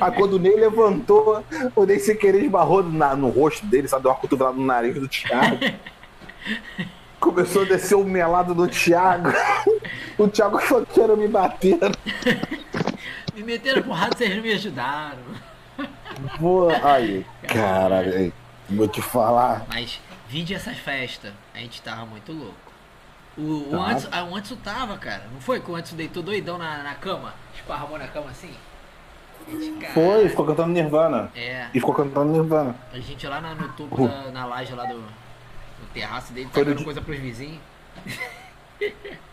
[0.00, 4.02] Aí quando o Ney levantou, o Ney sem querer esbarrou na- no rosto dele, sabe?
[4.04, 5.58] Deu uma cotovelada no nariz do Thiago.
[7.20, 9.28] Começou a descer o melado do Thiago.
[10.18, 11.92] O Thiago funkeiro me batendo.
[13.34, 15.18] Me meteram porrada, vocês não me ajudaram.
[16.40, 18.32] Pô, aí, caralho,
[18.68, 19.64] vou te falar.
[19.68, 22.71] Mas vide essas festas, a gente tava muito louco.
[23.36, 23.84] O, o, Tava.
[23.90, 25.22] Anderson, ah, o Anderson tava, cara.
[25.32, 27.34] Não foi que o Anderson deitou doidão na, na cama?
[27.54, 28.54] Esparramou na cama assim?
[29.48, 31.30] Gente, Foi, ficou cantando Nirvana.
[31.34, 32.76] É, E ficou cantando Nirvana.
[32.92, 36.62] a gente lá na- no topo da na laje lá do, do terraço dele, Foi
[36.62, 37.60] tacando dia- coisa pros vizinhos.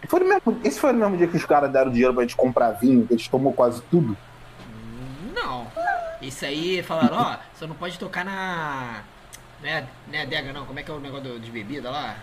[0.08, 2.72] Foi mesmo, esse foi no mesmo dia que os caras deram dinheiro pra gente comprar
[2.72, 4.16] vinho, que a gente tomou quase tudo.
[5.34, 5.68] Não.
[6.22, 9.02] Isso aí falaram, ó, você não pode tocar na.
[9.62, 12.16] Não é, não é adega não, como é que é o negócio de bebida lá?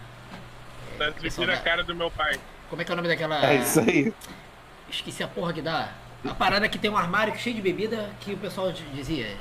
[0.98, 2.38] Tá vira a cara do meu pai.
[2.70, 3.44] Como é que é o nome daquela.
[3.46, 4.12] É isso aí.
[4.90, 5.90] Esqueci a porra que dá.
[6.28, 9.36] A parada que tem um armário cheio de bebida que o pessoal dizia.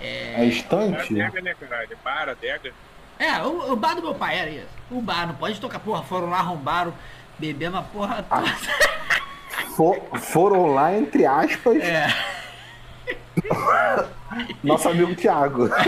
[0.00, 1.20] É É estante?
[1.20, 1.96] adega, né, caralho?
[2.02, 2.72] Para, adega.
[3.18, 4.66] É, o, o bar do meu pai era isso.
[4.90, 6.92] O bar, não pode tocar, porra, foram lá, arrombaram,
[7.38, 8.40] bebemos a porra Ah.
[8.40, 9.70] toda.
[9.76, 12.08] For- foram lá, entre aspas, É.
[14.62, 15.68] nosso amigo Thiago.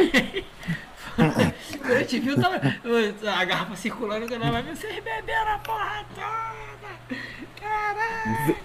[1.16, 7.18] Quando a gente viu, tava a garrafa circulando, que nós vocês beberam a porra toda.
[7.60, 8.56] Caralho.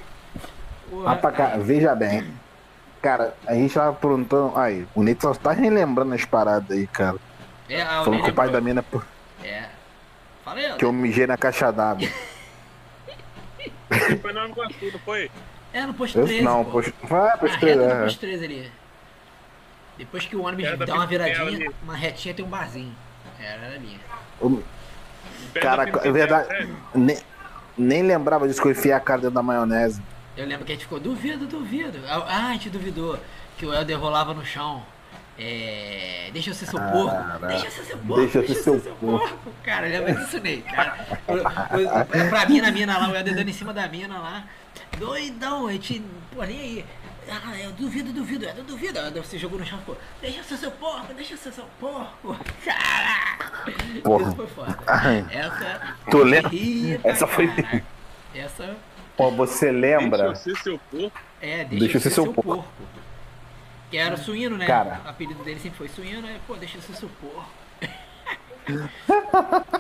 [1.05, 2.33] Ah, cá, veja bem.
[3.01, 4.57] Cara, a gente tava perguntando.
[4.57, 7.17] Aí, o Neito só tá relembrando as paradas aí, cara.
[7.69, 9.01] É, ah, Falando que o pai da mina pô,
[9.43, 9.65] É.
[10.43, 12.07] Falei, que eu mijei na caixa d'água.
[14.21, 15.29] Foi no Iguaçu, não foi?
[15.71, 16.41] É, no posto Eu- 13.
[16.43, 16.71] Não, pô.
[16.71, 16.93] posto.
[17.03, 18.03] Vai, Na posto reta do é.
[18.03, 18.71] posto 13 ali.
[19.99, 21.69] Depois que o ônibus Era dá uma viradinha, ali.
[21.83, 22.95] uma retinha tem um barzinho.
[23.39, 23.99] Era, era minha.
[24.41, 24.63] O-
[25.61, 26.47] Cara, é verdade.
[26.47, 27.17] Pimpinela, Nem,
[27.77, 30.01] nem lembrava disso que eu enfiei a cara dentro da maionese.
[30.37, 31.99] Eu lembro que a gente ficou, duvido, duvido.
[32.07, 33.19] Ah, a gente duvidou
[33.57, 34.81] que o Helder rolava no chão.
[35.37, 36.29] É.
[36.33, 37.15] Deixa eu ser seu porco.
[37.47, 38.15] Deixa eu ser seu porco.
[38.21, 39.51] Deixa eu ser seu porco.
[39.63, 40.61] Cara, lembra disso, Ney?
[40.61, 43.87] Cara, eu- eu- eu- pra mim, na mina lá, o Helder dando em cima da
[43.87, 44.43] mina lá.
[44.97, 46.01] Doidão, a gente.
[46.33, 46.85] Pô, nem aí.
[47.31, 48.99] Ah, eu duvido, duvido, eu duvido.
[48.99, 51.51] Aí Você jogou no chão e ficou, deixa eu ser seu porco, deixa eu ser
[51.53, 52.37] seu porco.
[52.65, 53.71] Caraca!
[54.03, 54.27] Porra.
[54.27, 54.77] Isso foi foda.
[55.31, 55.95] Essa.
[56.09, 56.51] Tu lembra?
[57.03, 57.83] Essa foi- caraca.
[58.33, 58.77] Essa.
[59.17, 60.31] Pô, você lembra?
[60.33, 61.19] Deixa eu ser seu porco.
[61.41, 62.65] É, deixa, Deixa eu ser seu porco.
[63.91, 64.65] Que era suíno, né?
[64.67, 65.01] Cara.
[65.05, 67.49] O apelido dele sempre foi suíno, aí, pô, deixa eu ser seu porco.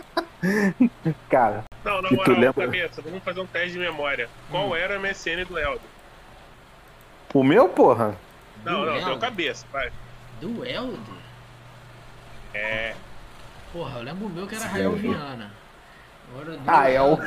[1.29, 2.65] Cara, Não, na tu moral, lembra?
[2.65, 4.27] cabeça, vamos fazer um teste de memória.
[4.27, 4.51] Hum.
[4.51, 5.79] Qual era o MSN do Elder?
[7.33, 8.15] O meu, porra?
[8.65, 9.05] Não, Do não, Elder?
[9.05, 9.91] teu cabeça, vai.
[10.41, 10.99] Do Elder?
[12.53, 12.93] É.
[13.71, 15.51] Porra, eu lembro o meu que era Rael Viana.
[16.31, 17.19] Agora do Rael.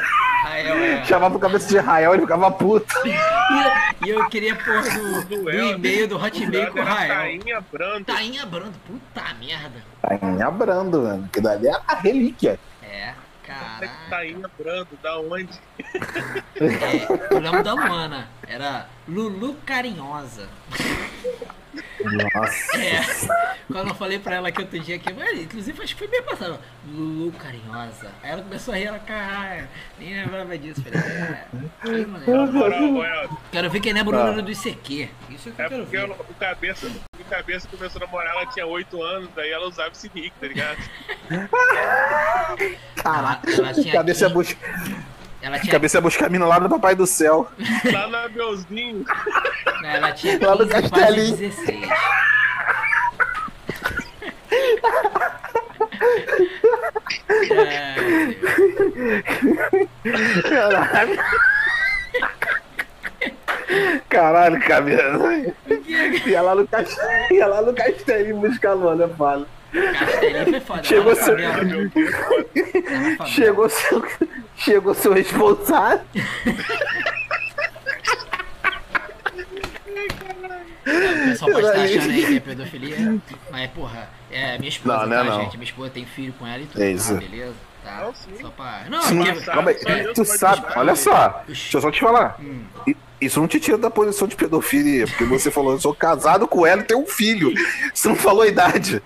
[0.45, 1.05] Rael, é.
[1.07, 2.95] Chamava o cabeça de Rael, ele ficava puto.
[4.05, 5.77] E eu queria pôr do, do Elder.
[5.77, 7.15] e-mail do Hotmail com o era Rael.
[7.15, 8.05] Tainha Brando.
[8.05, 9.81] Tainha Brando, puta merda.
[10.03, 11.29] Tá enhabrando, mano.
[11.33, 12.59] Que dali é a relíquia.
[12.83, 13.15] É,
[13.53, 13.91] caraca.
[14.11, 15.61] Tainha Brando, da onde?
[15.95, 18.29] É, eu lembro da Luana.
[18.47, 20.49] Era Lulu Carinhosa.
[22.05, 22.77] Nossa.
[22.79, 23.01] É,
[23.73, 26.23] quando eu falei pra ela que outro dia aqui, mas, inclusive acho que foi bem
[26.23, 26.59] passado.
[26.87, 28.11] Lulu carinhosa.
[28.23, 30.83] Aí ela começou a rir, ela, caralho, nem lembrava disso.
[30.83, 31.47] Falei, é,
[32.27, 35.09] eu não Quero ver quem lembra o número do ICQ.
[35.31, 36.11] Isso é que eu É quero porque ver.
[36.11, 40.33] o o cabeça, começou a namorar, ela tinha 8 anos, daí ela usava esse nick,
[40.41, 40.79] tá ligado?
[42.97, 43.51] Caraca.
[43.51, 44.57] Ela- ela tinha cabeça, quin- busca...
[45.41, 47.51] Ela tinha, cabeça buscar a mina lá no Papai do Céu.
[47.93, 49.05] Lá no Abelzinho.
[49.85, 51.37] ela tinha Lá no 15, quase Castelinho.
[51.37, 51.89] 16.
[57.51, 57.95] É,
[60.49, 61.19] Caralho.
[64.09, 65.03] Caralho, cabeça.
[66.27, 69.47] Ia lá no castelinho, ia lá no castelinho buscar a Luana, fala.
[69.73, 70.83] Castelinho foi foda.
[70.83, 71.37] Chegou seu-.
[73.27, 74.05] Chegou seu,
[74.57, 76.01] chegou seu responsável.
[80.85, 83.19] O pessoal pode estar achando aí que é pedofilia,
[83.51, 85.41] mas porra, é minha esposa, Não, não tá, é não.
[85.43, 85.57] gente?
[85.57, 87.15] Minha esposa tem filho com ela e tudo, É isso.
[87.15, 87.21] tá?
[87.21, 87.55] Beleza?
[87.85, 88.01] Tá?
[88.05, 88.31] Não, sim.
[88.41, 88.83] Só pra.
[88.89, 92.37] Não, porque- Calma aí, tu sabe, olha só, deixa eu só te falar.
[92.87, 96.49] I- Isso não te tira da posição de pedofilia, porque você falou, eu sou casado
[96.49, 97.53] com ela e tenho um filho.
[97.95, 99.01] Você não falou a idade.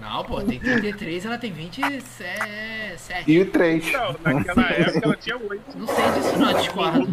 [0.00, 3.24] Não, pô, tem 33, ela tem 27.
[3.26, 3.90] E três.
[3.90, 5.78] Não, naquela época ela tinha 8.
[5.78, 7.08] Não sei disso não, discordo.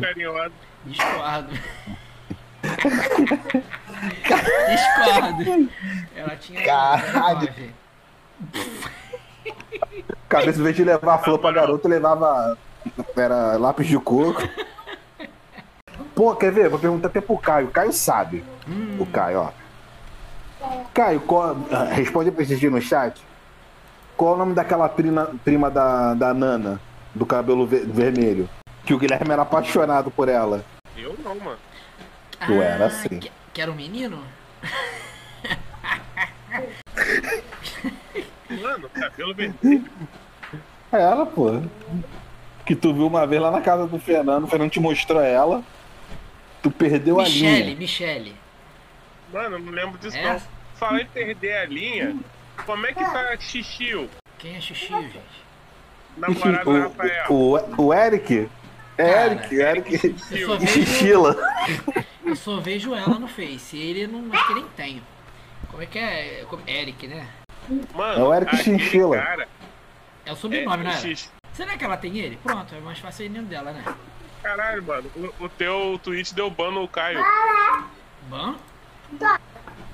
[0.85, 1.49] Discordo.
[4.69, 5.69] discordo.
[6.15, 6.63] Ela tinha.
[6.63, 7.51] Caralho.
[8.51, 8.71] 19.
[10.29, 12.55] Cabeça, em vez de levar flor pra garota, levava
[13.15, 14.41] era lápis de coco.
[16.15, 16.69] Pô, quer ver?
[16.69, 17.67] Vou perguntar até pro Caio.
[17.67, 18.43] O Caio sabe.
[18.99, 19.51] O Caio, ó.
[20.93, 21.55] Caio, qual,
[21.93, 23.19] responde pra gente no chat.
[24.15, 26.79] Qual é o nome daquela prima, prima da, da Nana,
[27.15, 28.47] do cabelo ve- vermelho?
[28.85, 30.63] Que o Guilherme era apaixonado por ela.
[30.97, 31.57] Eu não, mano.
[32.45, 33.19] Tu era Ah, assim.
[33.19, 34.21] Que, que era um menino?
[38.61, 39.85] Mano, cabelo vermelho.
[40.91, 41.61] Ela, pô.
[42.65, 45.63] Que tu viu uma vez lá na casa do Fernando, o Fernando te mostrou ela.
[46.61, 47.75] Tu perdeu a Michele, linha.
[47.75, 48.35] Michele.
[49.33, 50.33] Mano, eu não lembro disso É?
[50.33, 50.41] não.
[50.75, 52.15] Falar em perder a linha,
[52.65, 55.19] como é que tá Xixio, Quem é Xixi, gente?
[56.17, 57.25] namorado do Rafael?
[57.29, 58.49] O, o, o Eric?
[58.97, 59.95] É Cara, Eric, Eric.
[60.61, 61.35] E Xixila.
[62.25, 63.77] eu só vejo ela no Face.
[63.77, 64.31] Ele não.
[64.33, 65.03] Acho que nem tenho.
[65.69, 66.45] Como é que é?
[66.49, 67.27] Como- Eric, né?
[67.95, 69.17] Mano, É o Eric aquele Chinchilla.
[69.21, 69.47] Cara,
[70.25, 70.97] É o sobrenome, é, não é?
[70.97, 72.37] X- Será que ela tem ele?
[72.43, 73.83] Pronto, é mais fácil o nome dela, né?
[74.41, 77.23] Caralho, mano, o, o teu tweet deu ban no Caio.
[78.27, 78.55] Bom?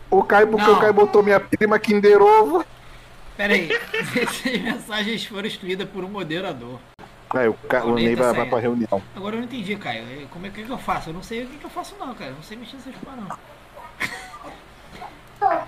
[0.10, 0.77] O Caio, porque Não.
[0.77, 2.65] o Caio botou minha prima Kinder Ovo.
[3.36, 3.69] Pera aí.
[4.15, 6.79] Essas mensagens foram excluídas por um moderador.
[7.29, 7.83] Aí o, Ca...
[7.83, 9.01] o Ney vai, vai pra reunião.
[9.15, 10.27] Agora eu não entendi, Caio.
[10.29, 11.10] Como é que, que eu faço?
[11.10, 12.31] Eu não sei o que, que eu faço não, cara.
[12.31, 13.38] Eu não sei mexer nessas porra não.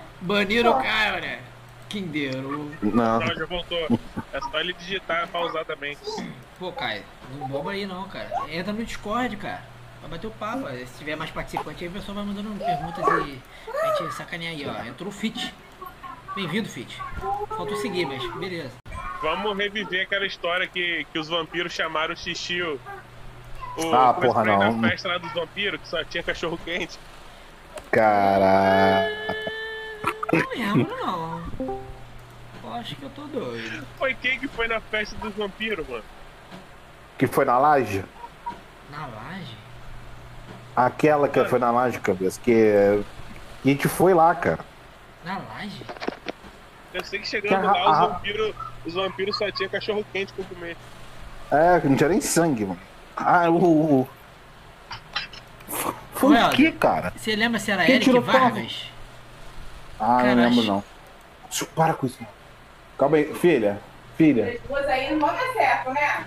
[0.22, 1.40] Baniram o cara, né?
[1.88, 2.34] Kinder.
[2.36, 3.20] o- Não.
[3.20, 4.00] Não, já voltou.
[4.32, 5.96] É só ele digitar e pausar também.
[6.60, 7.02] Pô, Caio,
[7.38, 8.28] não boba aí não, cara.
[8.50, 9.62] Entra no Discord, cara.
[9.98, 10.68] Pra bater o papo.
[10.86, 13.40] Se tiver mais participante aí, o pessoal vai mandando perguntas e
[13.82, 14.86] a gente sacaneia aí, ó.
[14.86, 15.54] Entrou o Fit.
[16.34, 17.00] Bem-vindo, Fit.
[17.48, 18.74] Falta o seguir, mas beleza.
[19.22, 22.60] Vamos reviver aquela história que, que os vampiros chamaram o xixi.
[22.62, 22.78] O,
[23.94, 24.76] Ah, porra, não.
[24.76, 26.98] Na festa lá dos vampiros, que só tinha cachorro quente.
[27.90, 29.16] Caralho.
[30.30, 31.42] Não lembro, não.
[32.62, 33.86] Eu Acho que eu tô doido.
[33.98, 36.04] Foi quem que foi na festa dos vampiros, mano?
[37.20, 38.02] Que foi na laje?
[38.90, 39.54] Na laje?
[40.74, 42.40] Aquela que foi na laje, cabeça.
[42.40, 42.72] Que
[43.62, 44.60] a gente foi lá, cara.
[45.22, 45.84] Na laje?
[46.94, 48.54] Eu sei que chegando Que a- lá, os a- vampiros,
[48.86, 50.78] os vampiros só tinha cachorro quente pra comer.
[51.50, 52.80] É, não tinha nem sangue, mano.
[53.14, 54.00] Ah, o.
[54.00, 54.08] o-
[56.14, 57.12] Foi Ué, o que, cara?
[57.14, 58.22] Você lembra se era Quem Eric tirou?
[58.22, 58.86] Vargas?
[60.00, 60.36] Ah, Caralho.
[60.36, 60.84] não lembro não.
[61.74, 62.18] Para com isso.
[62.96, 63.78] Calma aí, filha.
[64.20, 64.52] Filha.
[64.52, 66.26] As duas aí não vão dar certo, né?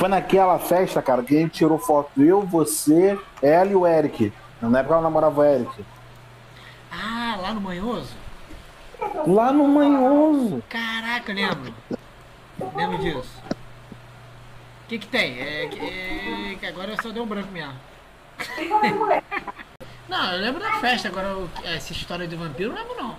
[0.00, 2.20] Foi naquela festa, cara, que a gente tirou foto.
[2.20, 4.32] Eu, você, ela e o Eric.
[4.60, 5.84] Na época ela namorava o Eric.
[6.90, 8.16] Ah, lá no Manhoso?
[9.28, 10.60] Lá no Manhoso.
[10.68, 11.74] Caraca, eu lembro.
[12.74, 13.40] Lembro disso.
[14.84, 15.40] O que que tem?
[15.40, 17.74] É que, é que agora só deu um branco mesmo.
[20.08, 23.16] Não, eu lembro da festa, agora essa história do vampiro eu não lembro não.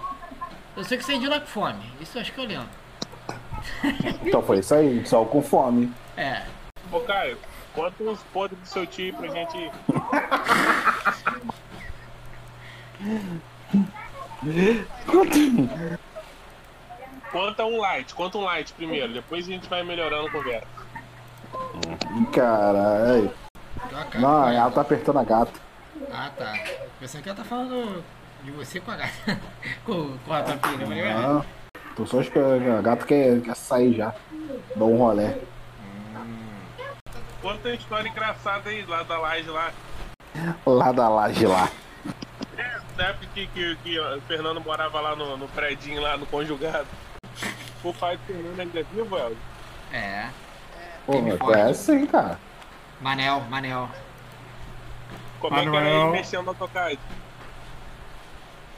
[0.76, 2.67] Eu sei que saí de lá com fome, isso eu acho que eu lembro.
[4.26, 5.91] Então foi isso aí, só com fome.
[6.15, 6.43] É,
[6.91, 7.38] Ô, Caio,
[7.74, 9.71] conta uns podres do seu tio pra gente.
[17.32, 20.67] Conta um light, conta um light primeiro, depois a gente vai melhorando a conversa.
[22.34, 23.32] Caralho.
[24.19, 25.60] Não, ela tá apertando a gata.
[26.12, 26.54] Ah tá.
[27.00, 28.04] Pensando que ela tá falando
[28.43, 29.39] de você com a gata.
[29.86, 31.12] com, com a tua filha, mas é.
[31.13, 31.45] Ah,
[31.95, 32.77] tô só esperando.
[32.77, 34.13] A gata quer, quer sair já.
[34.75, 35.38] Dá um rolé.
[37.41, 39.71] Conta uma história engraçada aí lá da laje lá.
[40.65, 41.69] Lá da laje lá.
[42.97, 46.88] Na época que, que, que o Fernando morava lá no, no predinho lá no conjugado.
[47.84, 49.36] O pai do Fernando ainda é vivo, Elton?
[49.91, 50.30] É.
[51.08, 51.60] Mas forte.
[51.60, 52.39] é assim, cara.
[53.01, 53.89] Manel, Manel.
[55.39, 56.01] Como é que era Manuel.
[56.04, 56.99] ele mexendo na tocade?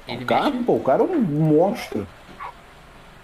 [0.07, 2.07] Ele O cara, pô, o cara é um monstro.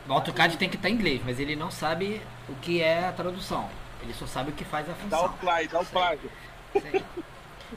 [0.10, 3.12] O AutoCAD tem que estar em inglês, mas ele não sabe o que é a
[3.14, 3.70] tradução.
[4.02, 5.34] Ele só sabe o que faz a Dá o função.
[5.38, 6.20] play, dá o play.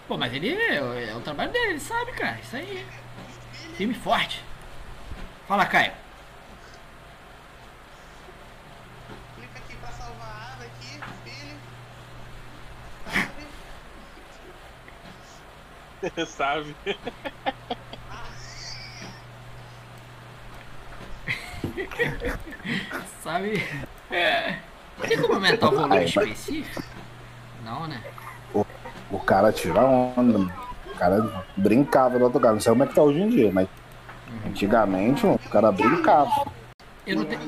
[0.09, 0.77] Pô, mas ele é,
[1.11, 2.38] é o trabalho dele, ele sabe, cara.
[2.40, 2.87] Isso aí.
[3.77, 4.42] Time forte.
[5.47, 5.92] Fala, Caio.
[9.37, 10.99] Clica aqui pra salvar a aba aqui,
[16.03, 16.27] filho.
[16.27, 16.75] Sabe?
[16.75, 16.77] Sabe?
[23.23, 23.65] Sabe?
[24.11, 24.57] É.
[25.01, 26.83] Tem como aumentar o volume específico?
[27.65, 28.01] Não, né?
[29.11, 30.38] O cara tira onda.
[30.87, 32.55] O cara brincava no outro cara.
[32.55, 33.69] Não sei como é que tá hoje em dia, mas
[34.47, 36.31] antigamente mano, o cara brincava.
[37.07, 37.41] Eu não, tenho,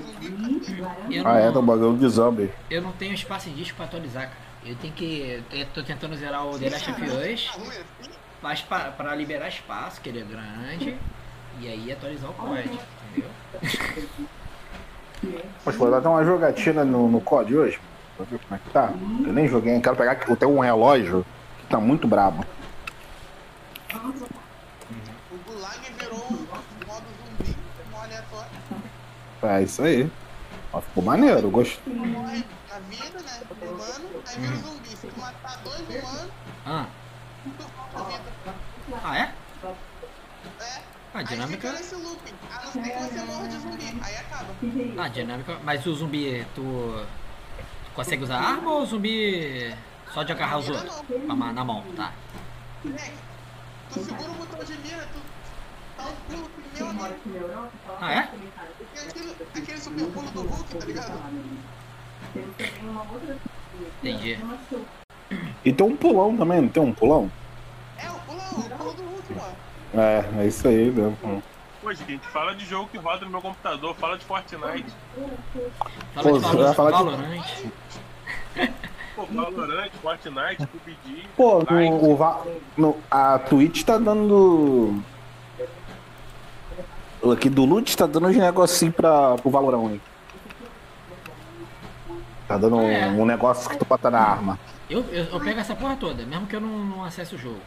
[1.11, 2.51] eu, não, Ah, é, tá um bagulho de zombie.
[2.69, 4.37] eu não tenho espaço em disco pra atualizar, cara.
[4.67, 5.43] Eu tenho que.
[5.53, 7.51] Eu tô tentando zerar o The Last of Us,
[8.43, 10.99] mas pra, pra liberar espaço, que ele é grande,
[11.61, 12.79] e aí atualizar o código,
[13.13, 13.31] entendeu?
[15.65, 17.81] Mas pô, dar até uma jogatina no, no COD hoje,
[18.17, 18.93] pra ver como é que tá.
[19.27, 21.25] Eu nem joguei, quero pegar eu tenho um relógio
[21.61, 22.45] que tá muito brabo.
[23.95, 26.47] O Gulag virou um
[26.87, 27.57] modo zumbi,
[27.93, 28.51] um aleatório.
[29.43, 30.11] É isso aí.
[30.73, 31.79] Ó, ficou maneiro, eu gostei.
[31.85, 33.41] Tu morre na vida, né?
[33.63, 34.89] Humano, aí vira um zumbi.
[34.89, 36.31] Se tu matar dois humanos,
[36.67, 36.87] Ah,
[37.45, 38.55] tu volta a vida.
[39.05, 39.33] ah é?
[40.61, 40.81] É.
[41.15, 41.69] A Aí dinâmica.
[41.69, 42.35] fica nesse looping.
[42.51, 43.49] A não ser que você morra
[44.63, 45.05] Aí acaba.
[45.05, 45.59] Ah, dinâmica.
[45.65, 49.75] Mas o zumbi, tu, tu consegue usar arma ou o zumbi
[50.13, 51.03] só de agarrar os outros?
[51.27, 52.13] Na mão, tá.
[52.85, 53.13] Moleque,
[53.93, 55.19] tu segura o botão de mira, tu
[55.97, 57.69] dá um pulo meu amigo.
[58.01, 58.19] Ah, é?
[58.19, 61.13] Aquele, aquele super pulo do Hulk, tá ligado?
[64.03, 64.39] Entendi.
[65.65, 67.31] E tem um pulão também, não tem um pulão?
[67.97, 69.57] É, o pulo, o pulo do Hulk, mano.
[69.95, 71.43] É, é isso aí mesmo.
[71.85, 74.87] Pô, gente, fala de jogo que roda no meu computador, fala de Fortnite.
[76.15, 77.45] Fala Pô, de você vai Valor, falar de- Valorant.
[79.15, 81.29] Pô, Valorant, Fortnite, PUBG.
[81.37, 82.43] Pô, no, o Va-
[82.75, 84.99] no- a Twitch tá dando.
[87.31, 90.01] Aqui do Loot tá dando uns negocinhos pra, pro Valorão aí.
[92.49, 93.09] Tá dando um, É.
[93.09, 94.59] um negócio que tu bota na arma.
[94.89, 97.61] Eu, eu, eu pego essa porra toda, mesmo que eu não, não acesse o jogo.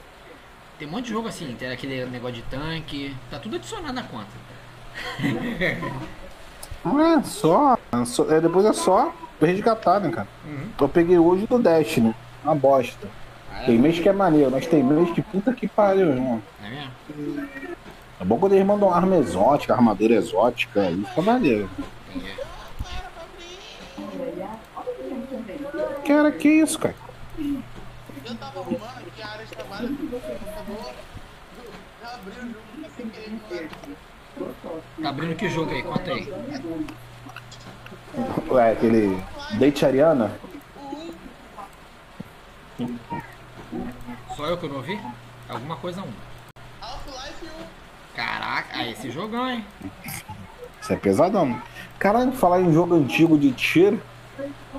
[0.78, 4.04] Tem um monte de jogo assim, tem aquele negócio de tanque, tá tudo adicionado na
[4.04, 4.28] conta.
[6.86, 7.78] Ah, é só.
[8.06, 10.28] só- é, depois é só resgatar, né, cara?
[10.80, 12.16] Eu peguei hoje do Destiny.
[12.44, 13.08] Uma bosta.
[13.66, 16.42] Tem mês que é maneiro, mas tem mês que puta que pariu, irmão.
[16.64, 17.50] É mesmo?
[18.22, 21.70] É bom quando eles mandam arma exótica, armadura exótica, aí fica maneiro.
[22.16, 22.32] Entendi.
[26.08, 26.96] Cara, que isso, cara?
[27.38, 30.94] Eu tava arrumando aqui a área de trabalho do computador.
[32.02, 33.68] Eu abri o jogo sem querer mudar.
[35.02, 35.84] Tá abrindo que jogo aí?
[35.84, 36.34] Conta aí.
[38.50, 39.24] Ué, aquele.
[39.60, 40.32] Date Ariana?
[44.36, 45.00] Só eu que não ouvi?
[45.48, 46.12] Alguma coisa um.
[46.82, 47.50] Half-Life 1.
[48.16, 49.64] Caraca, ah, esse jogão, hein?
[50.82, 51.62] Isso é pesadão.
[52.00, 54.02] Caralho, falar em jogo antigo de tiro.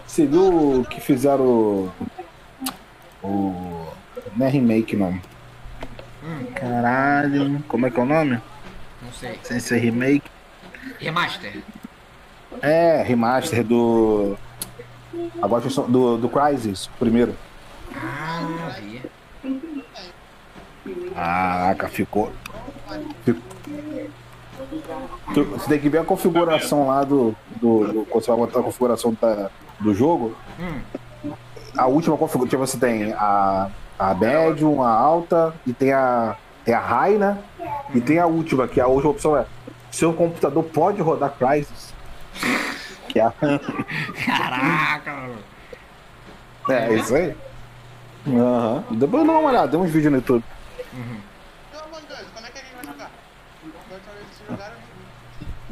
[0.05, 1.93] Você viu o que fizeram o.
[3.23, 3.89] o
[4.37, 5.12] não é remake, não.
[6.25, 6.47] Hum.
[6.55, 8.41] Caralho, como é que é o nome?
[9.03, 9.38] Não sei.
[9.42, 10.28] Sem ser remake.
[10.99, 11.62] Remaster.
[12.62, 14.36] É, remaster do.
[15.42, 17.34] Agora do, do Crysis, primeiro.
[17.94, 19.03] Ah, vi.
[21.14, 22.32] Caraca, ficou.
[23.24, 23.40] Fico-
[25.34, 27.34] Tu- Você tem que ver a configuração lá do.
[27.61, 30.34] do, do quando você vai botar a configuração da- do jogo.
[30.59, 30.80] Hum.
[31.76, 32.49] A última configuração.
[32.49, 33.68] Tipo, você tem a,
[33.99, 36.36] a médium, a alta, e tem a,
[36.69, 37.39] tem a high, né?
[37.95, 39.47] E tem a última, que a última opção é:
[39.91, 41.95] seu computador pode rodar Crysis.
[43.09, 43.33] Que é, a-
[44.27, 45.39] Caraca, mano.
[46.69, 47.35] é isso aí.
[48.27, 48.85] Aham.
[48.91, 50.45] Depois dá uma olhada, tem uns vídeos no YouTube.
[50.93, 50.97] É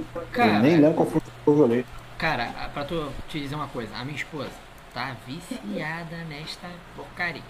[0.09, 0.25] eu.
[0.33, 1.85] Cara, Eu nem lembro qual foi o eu.
[2.17, 4.49] Cara, pra tu te dizer uma coisa, a minha esposa
[4.95, 7.43] tá viciada nesta porcaria.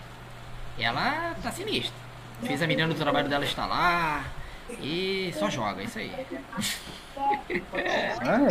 [0.77, 2.06] Ela tá sinistra.
[2.43, 4.33] Fez a menina do trabalho dela instalar
[4.81, 6.13] e só joga, isso aí.
[8.21, 8.47] Ah?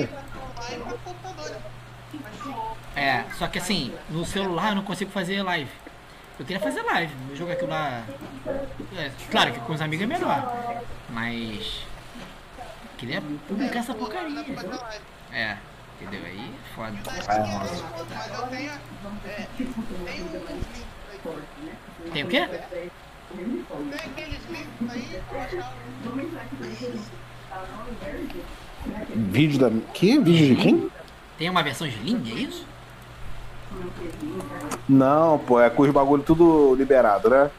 [2.95, 5.69] É, só que assim, no celular eu não consigo fazer live.
[6.39, 8.03] Eu queria fazer live, eu jogo aquilo lá.
[8.97, 10.81] É, claro que com os amigos é melhor.
[11.09, 11.85] Mas.
[12.97, 14.45] Queria publicar essa porcaria.
[15.31, 15.57] É,
[16.01, 16.25] entendeu?
[16.25, 16.97] Aí é foda.
[17.05, 18.71] Mas eu tenho.
[19.25, 22.11] É, tem um link aí.
[22.11, 22.49] Tem o quê?
[23.33, 24.39] Tem aqueles
[24.89, 25.21] aí
[29.15, 29.71] Vídeo da.
[29.93, 30.19] Que?
[30.19, 30.91] Vídeo de quem?
[31.37, 32.65] Tem uma versão Slim, é isso?
[34.87, 37.49] Não, pô, é com os bagulho tudo liberado, né?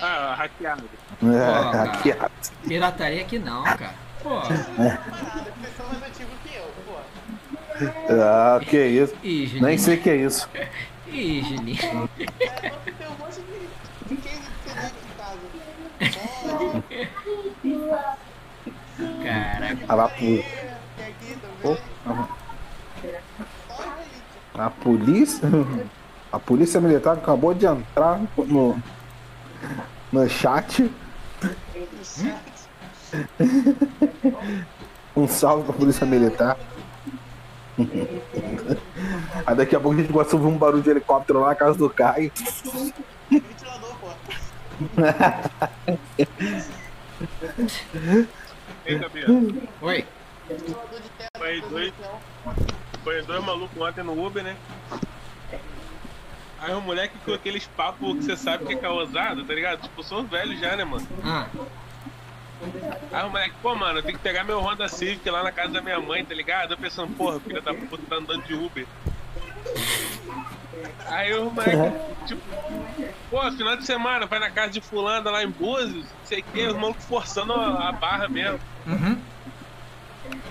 [0.00, 0.84] Ah, hackeado.
[1.22, 2.18] É, aqui é.
[2.66, 3.94] Pirataria aqui não, cara.
[4.22, 6.94] Pô, parada, porque vocês são mais antigos que eu, pô.
[8.12, 9.14] Ah, que isso.
[9.22, 9.60] ih.
[9.60, 10.48] Nem sei o que é isso.
[11.08, 11.78] Ih, Slim.
[20.06, 20.44] Relíquia.
[24.54, 25.48] A polícia.
[26.32, 28.80] A polícia militar acabou de entrar no.
[30.12, 30.90] No chat.
[35.16, 36.56] Um salve pra polícia militar.
[39.46, 41.54] Aí daqui a pouco a gente começa a ouvir um barulho de helicóptero lá na
[41.54, 42.32] casa do Caio.
[43.30, 44.08] Ventilador, pô.
[48.86, 49.28] Ei, Gabriel.
[49.80, 50.04] Oi.
[51.36, 51.92] Foi dois.
[53.02, 54.56] Foi dois malucos ontem no Uber, né?
[56.60, 59.82] Aí o moleque com aqueles papos que você sabe que é causado, tá ligado?
[59.82, 61.06] Tipo, são velhos já, né, mano?
[61.22, 61.46] Ah,
[63.12, 65.72] Aí o moleque, pô, mano, eu tenho que pegar meu Honda Civic lá na casa
[65.72, 66.72] da minha mãe, tá ligado?
[66.72, 68.86] Eu pensando, porra, filha da puta tá andando de Uber.
[71.06, 72.42] Aí o moleque, tipo,
[73.30, 76.44] pô, final de semana, vai na casa de fulano lá em Búzios, não sei o
[76.44, 78.60] que, os malucos forçando a, a barra mesmo.
[78.86, 79.18] uhum.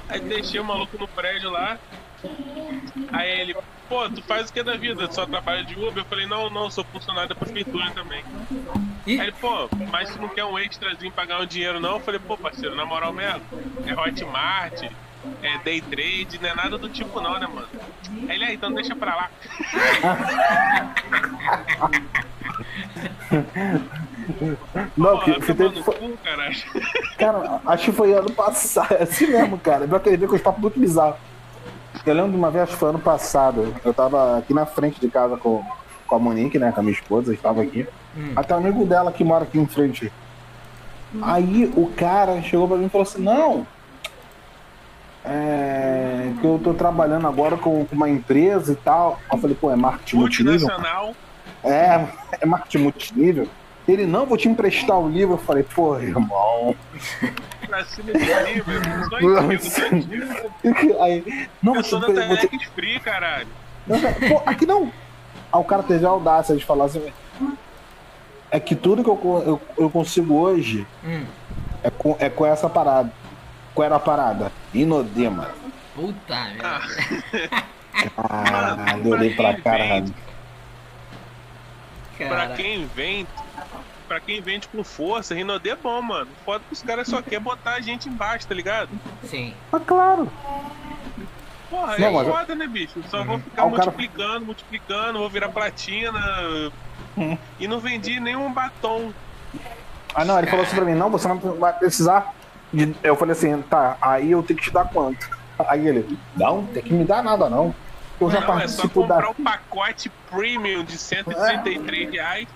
[0.08, 1.78] Aí deixei o maluco no prédio lá.
[3.12, 3.56] Aí ele,
[3.90, 5.08] pô, tu faz o que da vida?
[5.08, 6.04] Tu só trabalha de Uber?
[6.04, 8.24] Eu falei, não, não, sou funcionário da prefeitura também.
[9.06, 9.20] Ih.
[9.20, 11.94] Aí ele, pô, mas tu não quer um extrazinho pra ganhar um dinheiro não?
[11.94, 13.42] Eu falei, pô, parceiro, na moral mesmo,
[13.86, 14.84] é Hotmart,
[15.42, 17.68] é day trade, não é nada do tipo não, né, mano?
[18.28, 19.30] Aí ele, ah, então deixa pra lá.
[24.95, 25.82] Não, Pô, que teve.
[25.82, 25.93] cu,
[26.24, 26.56] caralho.
[27.18, 28.93] Cara, acho que foi ano passado.
[28.93, 29.88] É assim mesmo, cara.
[29.99, 31.16] Que ele veio com os papos muito bizarros.
[32.06, 33.74] Eu lembro de uma vez, acho que foi ano passado.
[33.84, 35.64] Eu tava aqui na frente de casa com,
[36.08, 36.72] com a Monique, né?
[36.72, 37.88] Com a minha esposa, estava aqui.
[38.18, 38.34] Hum.
[38.36, 40.12] Até um amigo dela que mora aqui em frente.
[41.22, 43.68] Aí o cara chegou pra mim e falou assim: Não,
[45.26, 46.32] é.
[46.40, 49.20] Que eu tô trabalhando agora com com uma empresa e tal.
[49.32, 50.60] Eu falei: Pô, é marketing multinível?
[50.68, 51.14] Multinacional,
[51.64, 52.06] É,
[52.42, 53.48] é marketing multinível.
[53.88, 55.34] Ele, não, vou te emprestar o livro.
[55.36, 56.76] Eu falei: Pô, irmão.
[61.02, 63.48] Aí, não, Eu você sou da vou te- Telex Free, caralho.
[63.88, 64.92] Não, Pô, aqui não.
[65.52, 67.04] Aí o cara teve a audácia de falar assim:
[68.52, 71.24] é que tudo que eu, eu, eu consigo hoje Hum,
[71.84, 73.12] é com, é com essa parada.
[73.74, 74.52] Qual era a parada?
[74.74, 75.50] Inodema.
[75.96, 76.82] puta merda.
[78.16, 80.06] Caralho, eu olhei pra cara.
[82.18, 83.30] Pra quem vende,
[84.08, 86.28] pra quem vende com força, Rinodê é bom, mano.
[86.46, 88.90] Foda que os caras só querem botar a gente embaixo, tá ligado?
[89.24, 89.54] sim.
[89.72, 90.32] Mas claro.
[91.70, 93.02] Porra, Não, é mas foda, né, bicho?
[93.10, 96.22] Só vou ficar Ah, o cara- multiplicando, multiplicando, vou virar platina.
[97.60, 99.12] E não vendi nenhum batom.
[100.14, 102.32] Ah, não, ele falou assim pra mim: não, você não vai precisar.
[102.74, 102.96] De...
[103.04, 105.30] Eu falei assim: tá, aí eu tenho que te dar quanto?
[105.68, 107.74] Aí ele: não, tem que me dar nada não.
[108.20, 109.30] Eu já Não, é só participo comprar da.
[109.32, 112.48] o pacote premium de 133 reais.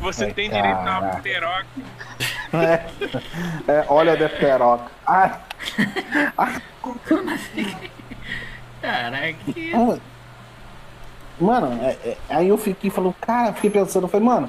[0.00, 1.20] Você É, tem direito a uma caraca.
[1.22, 1.66] peroca.
[2.54, 2.84] É,
[3.72, 4.90] é, olha de peroca.
[5.06, 5.38] Ah,
[8.80, 9.72] Caraca, que...
[9.76, 10.00] Mano,
[11.40, 14.48] Mano, é- é- aí eu fiquei falando, cara, fiquei pensando, eu falei, mano,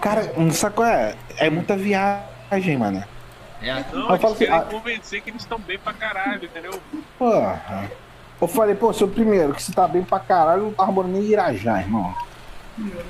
[0.00, 1.14] cara, sabe qual é?
[1.36, 3.04] É muita viagem, mano.
[3.62, 6.44] É, Não, Eu eles falo assim, querem ah- convencer que eles estão bem pra caralho,
[6.44, 6.80] entendeu?
[7.18, 7.90] Porra.
[8.40, 11.22] Eu falei, pô, seu primeiro, que você tá bem pra caralho, não tava morando nem
[11.22, 12.14] em Irajá, irmão.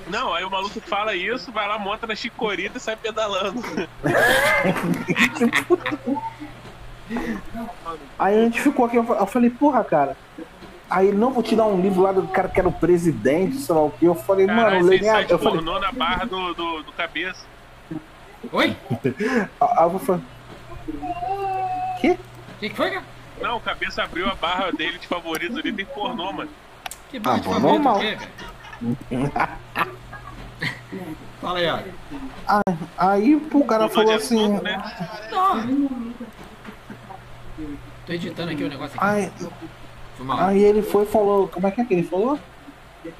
[0.08, 3.62] Não, aí o maluco fala isso, vai lá, monta na chicorita e sai pedalando.
[8.18, 10.16] Aí a gente ficou aqui, eu fa- eu falei, porra, cara.
[10.88, 13.56] Aí ele, não, vou te dar um livro lá do cara que era o presidente,
[13.56, 14.04] sei lá o que.
[14.04, 15.92] Eu falei, mano, Caralho, eu você leio nem a- sai de Eu falei, pornô na
[15.92, 17.44] barra do, do, do cabeça.
[18.52, 18.76] Oi?
[19.60, 20.22] aí eu falei,
[22.00, 22.10] que?
[22.10, 22.18] O
[22.60, 23.04] que, que foi, cara?
[23.40, 26.50] Não, o cabeça abriu a barra dele de favoritos ali, tem pornô, mano.
[27.10, 27.96] Que barra de pô, favorito normal.
[27.96, 28.18] o quê?
[31.40, 31.78] Fala aí, ó.
[32.98, 34.44] Aí pô, o cara Mudou falou de assim.
[34.44, 34.82] assunto, né?
[35.30, 36.12] Não.
[38.06, 39.06] Tô editando aqui o negócio aqui.
[39.06, 39.32] Aí,
[40.38, 42.38] aí ele foi e falou, como é que é que ele falou?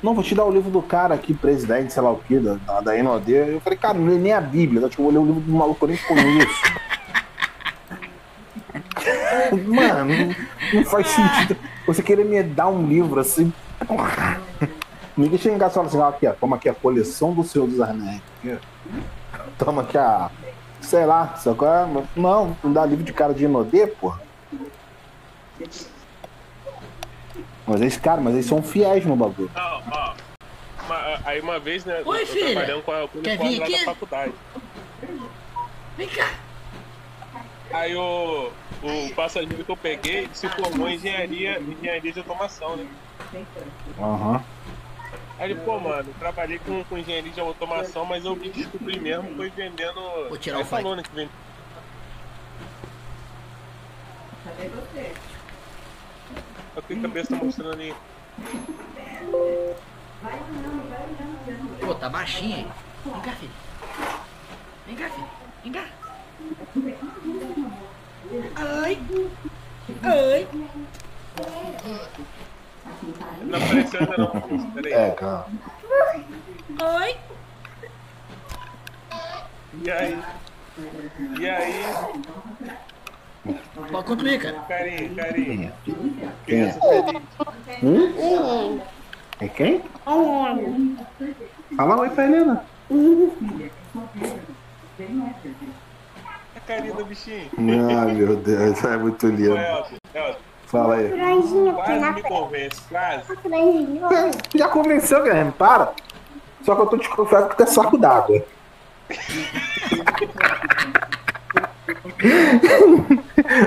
[0.02, 2.80] Não, vou te dar o livro do cara aqui, presidente, sei lá o que, da,
[2.80, 3.32] da, NOD.
[3.32, 5.40] Eu falei, cara, não lê nem a Bíblia, acho que eu vou ler o livro
[5.40, 6.80] do maluco eu nem conheço.
[9.57, 10.34] Mano, não,
[10.74, 13.53] não faz sentido você querer me dar um livro assim.
[15.16, 17.42] Ninguém chega em casa e fala assim, ó, aqui, ó, toma aqui a coleção do
[17.44, 18.20] Senhor dos Anéis.
[19.59, 20.30] Toma aqui a.
[20.80, 21.64] Sei lá, só que,
[22.18, 24.20] não, não dá livro de cara de Inodê, porra.
[27.66, 29.51] Mas eles, cara, mas eles são fiéis no bagulho.
[29.55, 30.14] Ó, ó.
[30.86, 32.03] Uma- aí uma vez, né?
[32.05, 32.46] Oi, eu filha.
[32.53, 33.78] trabalhando com a com o Quer vir lá aqui?
[33.78, 34.32] da faculdade.
[35.96, 36.30] Vem cá.
[37.73, 38.51] Aí o,
[38.83, 42.87] o passageiro que eu peguei se formou em engenharia, engenharia de automação, né?
[43.99, 44.43] Aham.
[45.39, 49.35] Aí ele, pô, mano, trabalhei com, com engenharia de automação, mas eu me descobri mesmo,
[49.37, 50.01] foi vendendo.
[50.29, 50.83] Vou tirar aí o fone.
[50.83, 51.31] falou, né, que vende.
[56.77, 57.95] Olha o que a cabeça tá mostrando ali.
[61.81, 62.66] Pô, tá baixinho aí.
[63.05, 63.53] Vem cá, filho.
[64.87, 65.29] Vem cá, filho.
[65.62, 65.87] Vem cá.
[68.57, 68.99] Ai.
[70.05, 70.47] Ai.
[73.43, 74.70] Não apareceu ainda não.
[74.72, 74.93] Peraí.
[74.93, 75.47] É, cara.
[76.81, 77.16] Ai.
[79.83, 80.18] E aí?
[81.41, 81.85] E aí?
[83.91, 84.61] Pode concluir, cara.
[84.61, 85.72] Carinho, carinho.
[86.47, 86.78] Quem é?
[87.83, 88.81] Hum?
[89.41, 89.83] É quem?
[91.76, 92.64] Fala oi pra Helena.
[92.91, 92.95] A
[96.71, 97.51] carinha do bichinho.
[97.59, 99.57] Ah, meu Deus, é muito lindo.
[99.57, 101.11] Elton, Elton, Fala aí.
[101.11, 103.25] Quase me convence, quase.
[103.25, 104.09] franjinha.
[104.55, 105.93] Já convenceu, Guilherme, para.
[106.62, 108.45] Só que eu tô desconfiado que tu é saco d'água.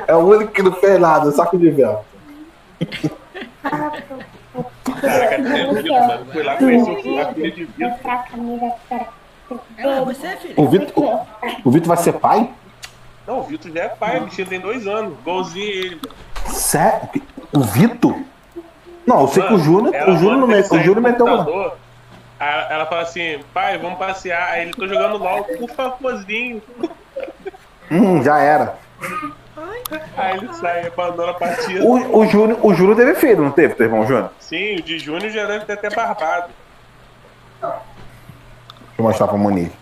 [0.07, 1.99] É o único que não fez nada, saco de vento.
[5.01, 6.25] Caraca, é mano.
[6.31, 8.23] Fui lá conhecer a filha de para
[9.77, 10.53] É você, filho.
[10.55, 11.25] O Vitor,
[11.65, 12.53] o Vitor vai ser pai?
[13.25, 16.01] Não, o Vitor já é pai, o bichinho tem dois anos, igualzinho ele.
[16.47, 17.09] Sério?
[17.53, 18.19] O Vitor?
[19.05, 21.73] Não, eu sei que o Júnior, o Júnior meteu, o Júnior meteu uma.
[22.39, 24.51] Ela fala assim, pai, vamos passear.
[24.51, 26.61] Aí ele tô jogando LOL, por favorzinho.
[27.89, 28.77] Hum, já era.
[30.17, 31.83] Aí ele sai, abandona a partida.
[31.83, 34.31] O, o, Júnior, o Júnior teve filho, não teve, teu irmão Júnior?
[34.39, 36.49] Sim, o de Júnior já deve ter até barbado.
[37.61, 37.81] Deixa
[38.97, 39.75] eu mostrar pra Monique.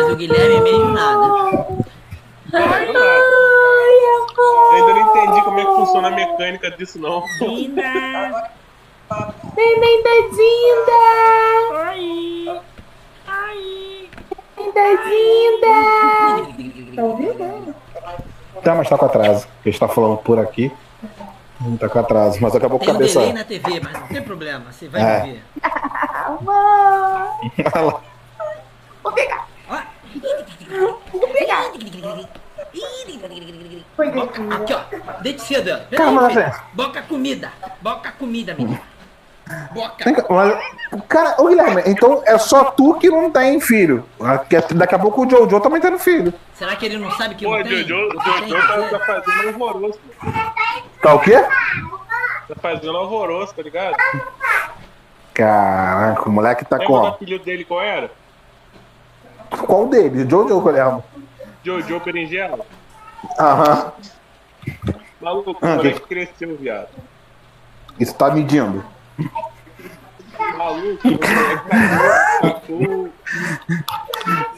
[0.00, 1.26] Mas, o Guilherme é meio nada.
[1.26, 2.84] Não, nada.
[2.86, 7.22] Eu ainda não entendi como é que funciona a mecânica disso, não.
[7.40, 7.82] Linda.
[9.56, 11.00] Neném da Dinda!
[11.84, 12.60] Ai.
[13.26, 14.08] Ai.
[14.56, 14.94] Neném da
[16.56, 17.74] Dinda!
[18.62, 19.46] Tá, mas tá com atraso.
[19.64, 20.72] A gente tá falando por aqui.
[21.78, 23.18] Tá com atraso, mas acabou com a Tem um cabeça.
[23.20, 25.20] delay na TV, mas não tem problema, você vai É.
[25.24, 25.44] ver.
[26.26, 26.52] Amor.
[27.74, 28.00] Olha lá.
[29.02, 29.46] Vou pegar.
[29.68, 29.76] Ó,
[31.12, 31.62] Vou pegar.
[31.64, 31.78] Foi
[34.14, 34.80] boca, aqui, ó.
[35.22, 35.80] Deite cedo, ela.
[35.80, 36.30] Pera Calma.
[36.32, 36.52] Zé.
[36.72, 37.52] Boca comida.
[37.80, 38.80] Boca comida, menina.
[39.72, 40.04] Boca.
[40.30, 44.04] Mas- Cara, ô Guilherme, então é só tu que não tem filho.
[44.20, 46.32] Daqui daqui a pouco o Jojo também tendo filho.
[46.54, 47.84] Será que ele não sabe que Pô, não tem?
[47.84, 49.98] Jojo, tem Jojo tá, tá fazendo alvoroço.
[51.02, 51.32] Tá o quê?
[52.48, 53.96] Tá fazendo alvoroço, tá ligado?
[55.34, 57.06] Caraca, o moleque tá Lembra do com.
[57.06, 58.10] apelido dele qual era?
[59.66, 60.28] Qual deles?
[60.28, 61.02] Jojo ou Guilherme?
[61.64, 62.58] Jojo Berinjela.
[63.38, 63.92] Aham.
[65.20, 66.88] Maluco, o Ah, moleque cresceu, viado.
[67.98, 68.84] Isso tá medindo.
[70.56, 73.08] Maluco, o tacou.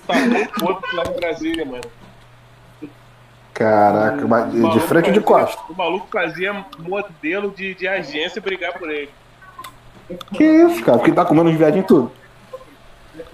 [0.06, 1.82] Tacou o corpo lá em Brasília, mano.
[3.54, 5.62] Caraca, mas O de frente ou de costas?
[5.68, 9.10] O maluco fazia modelo de, de agência brigar por ele.
[10.34, 10.98] Que isso, cara?
[10.98, 12.10] Porque tá comendo os viadinhos tudo.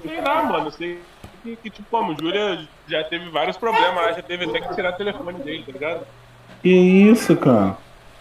[0.03, 0.71] Sei lá, mano.
[0.71, 1.01] Sei
[1.43, 4.97] que, que tipo, como, Júlia já teve vários problemas, já teve até que tirar o
[4.97, 6.07] telefone dele, tá ligado?
[6.63, 7.77] Que isso, cara?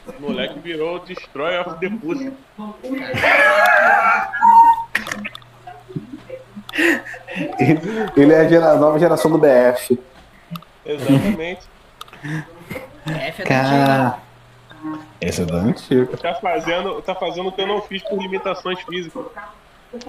[0.07, 2.31] O moleque virou Destroy of the Pussy.
[8.15, 9.99] Ele é a gera- nova geração do BF.
[10.85, 11.61] Exatamente.
[13.05, 14.17] F é da Cara.
[15.19, 16.17] Esse é da antiga.
[16.17, 19.25] Tá fazendo, tá fazendo o que eu não fiz por limitações físicas.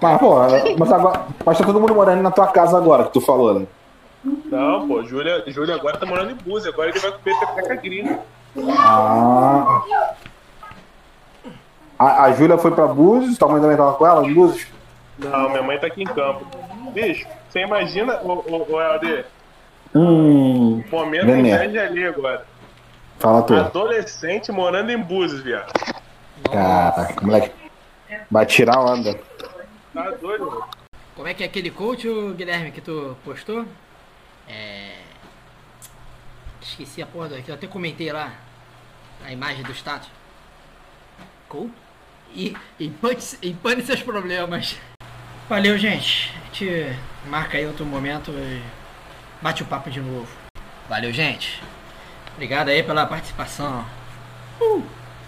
[0.00, 0.36] Mas, pô,
[0.78, 1.26] mas agora.
[1.44, 3.66] Mas tá todo mundo morando na tua casa agora, que tu falou, né?
[4.50, 8.18] Não, pô, Júlia, Júlia agora tá morando em Búzios, agora ele vai comer pepeca gringa.
[8.78, 9.82] Ah.
[11.98, 14.66] A, a Júlia foi pra Búzios, tua mãe também tava com ela, em Búzios?
[15.18, 16.44] Não, minha mãe tá aqui em campo.
[16.92, 19.24] Bicho, você imagina, o, o, o LD,
[19.94, 20.82] Hum.
[20.92, 21.50] momento Nenê.
[21.54, 22.44] inveja ali agora.
[23.18, 23.54] Fala tu.
[23.54, 25.72] Adolescente morando em Búzios, viado.
[26.52, 27.50] Caraca, moleque.
[28.30, 29.14] Vai tirar onda.
[29.94, 30.68] Tá doido, mano.
[31.14, 32.06] Como é que é aquele coach,
[32.36, 33.64] Guilherme, que tu postou?
[34.48, 34.98] É.
[36.60, 37.42] Esqueci a porra do.
[37.42, 38.34] que Eu até comentei lá.
[39.24, 40.08] A imagem do status.
[41.48, 41.70] Cool.
[42.34, 44.76] E empane, empane seus problemas.
[45.48, 46.34] Valeu, gente.
[46.36, 46.98] A gente
[47.28, 48.62] marca aí outro momento e
[49.40, 50.28] bate o papo de novo.
[50.88, 51.62] Valeu, gente.
[52.34, 53.86] Obrigado aí pela participação.
[54.60, 55.05] Uh!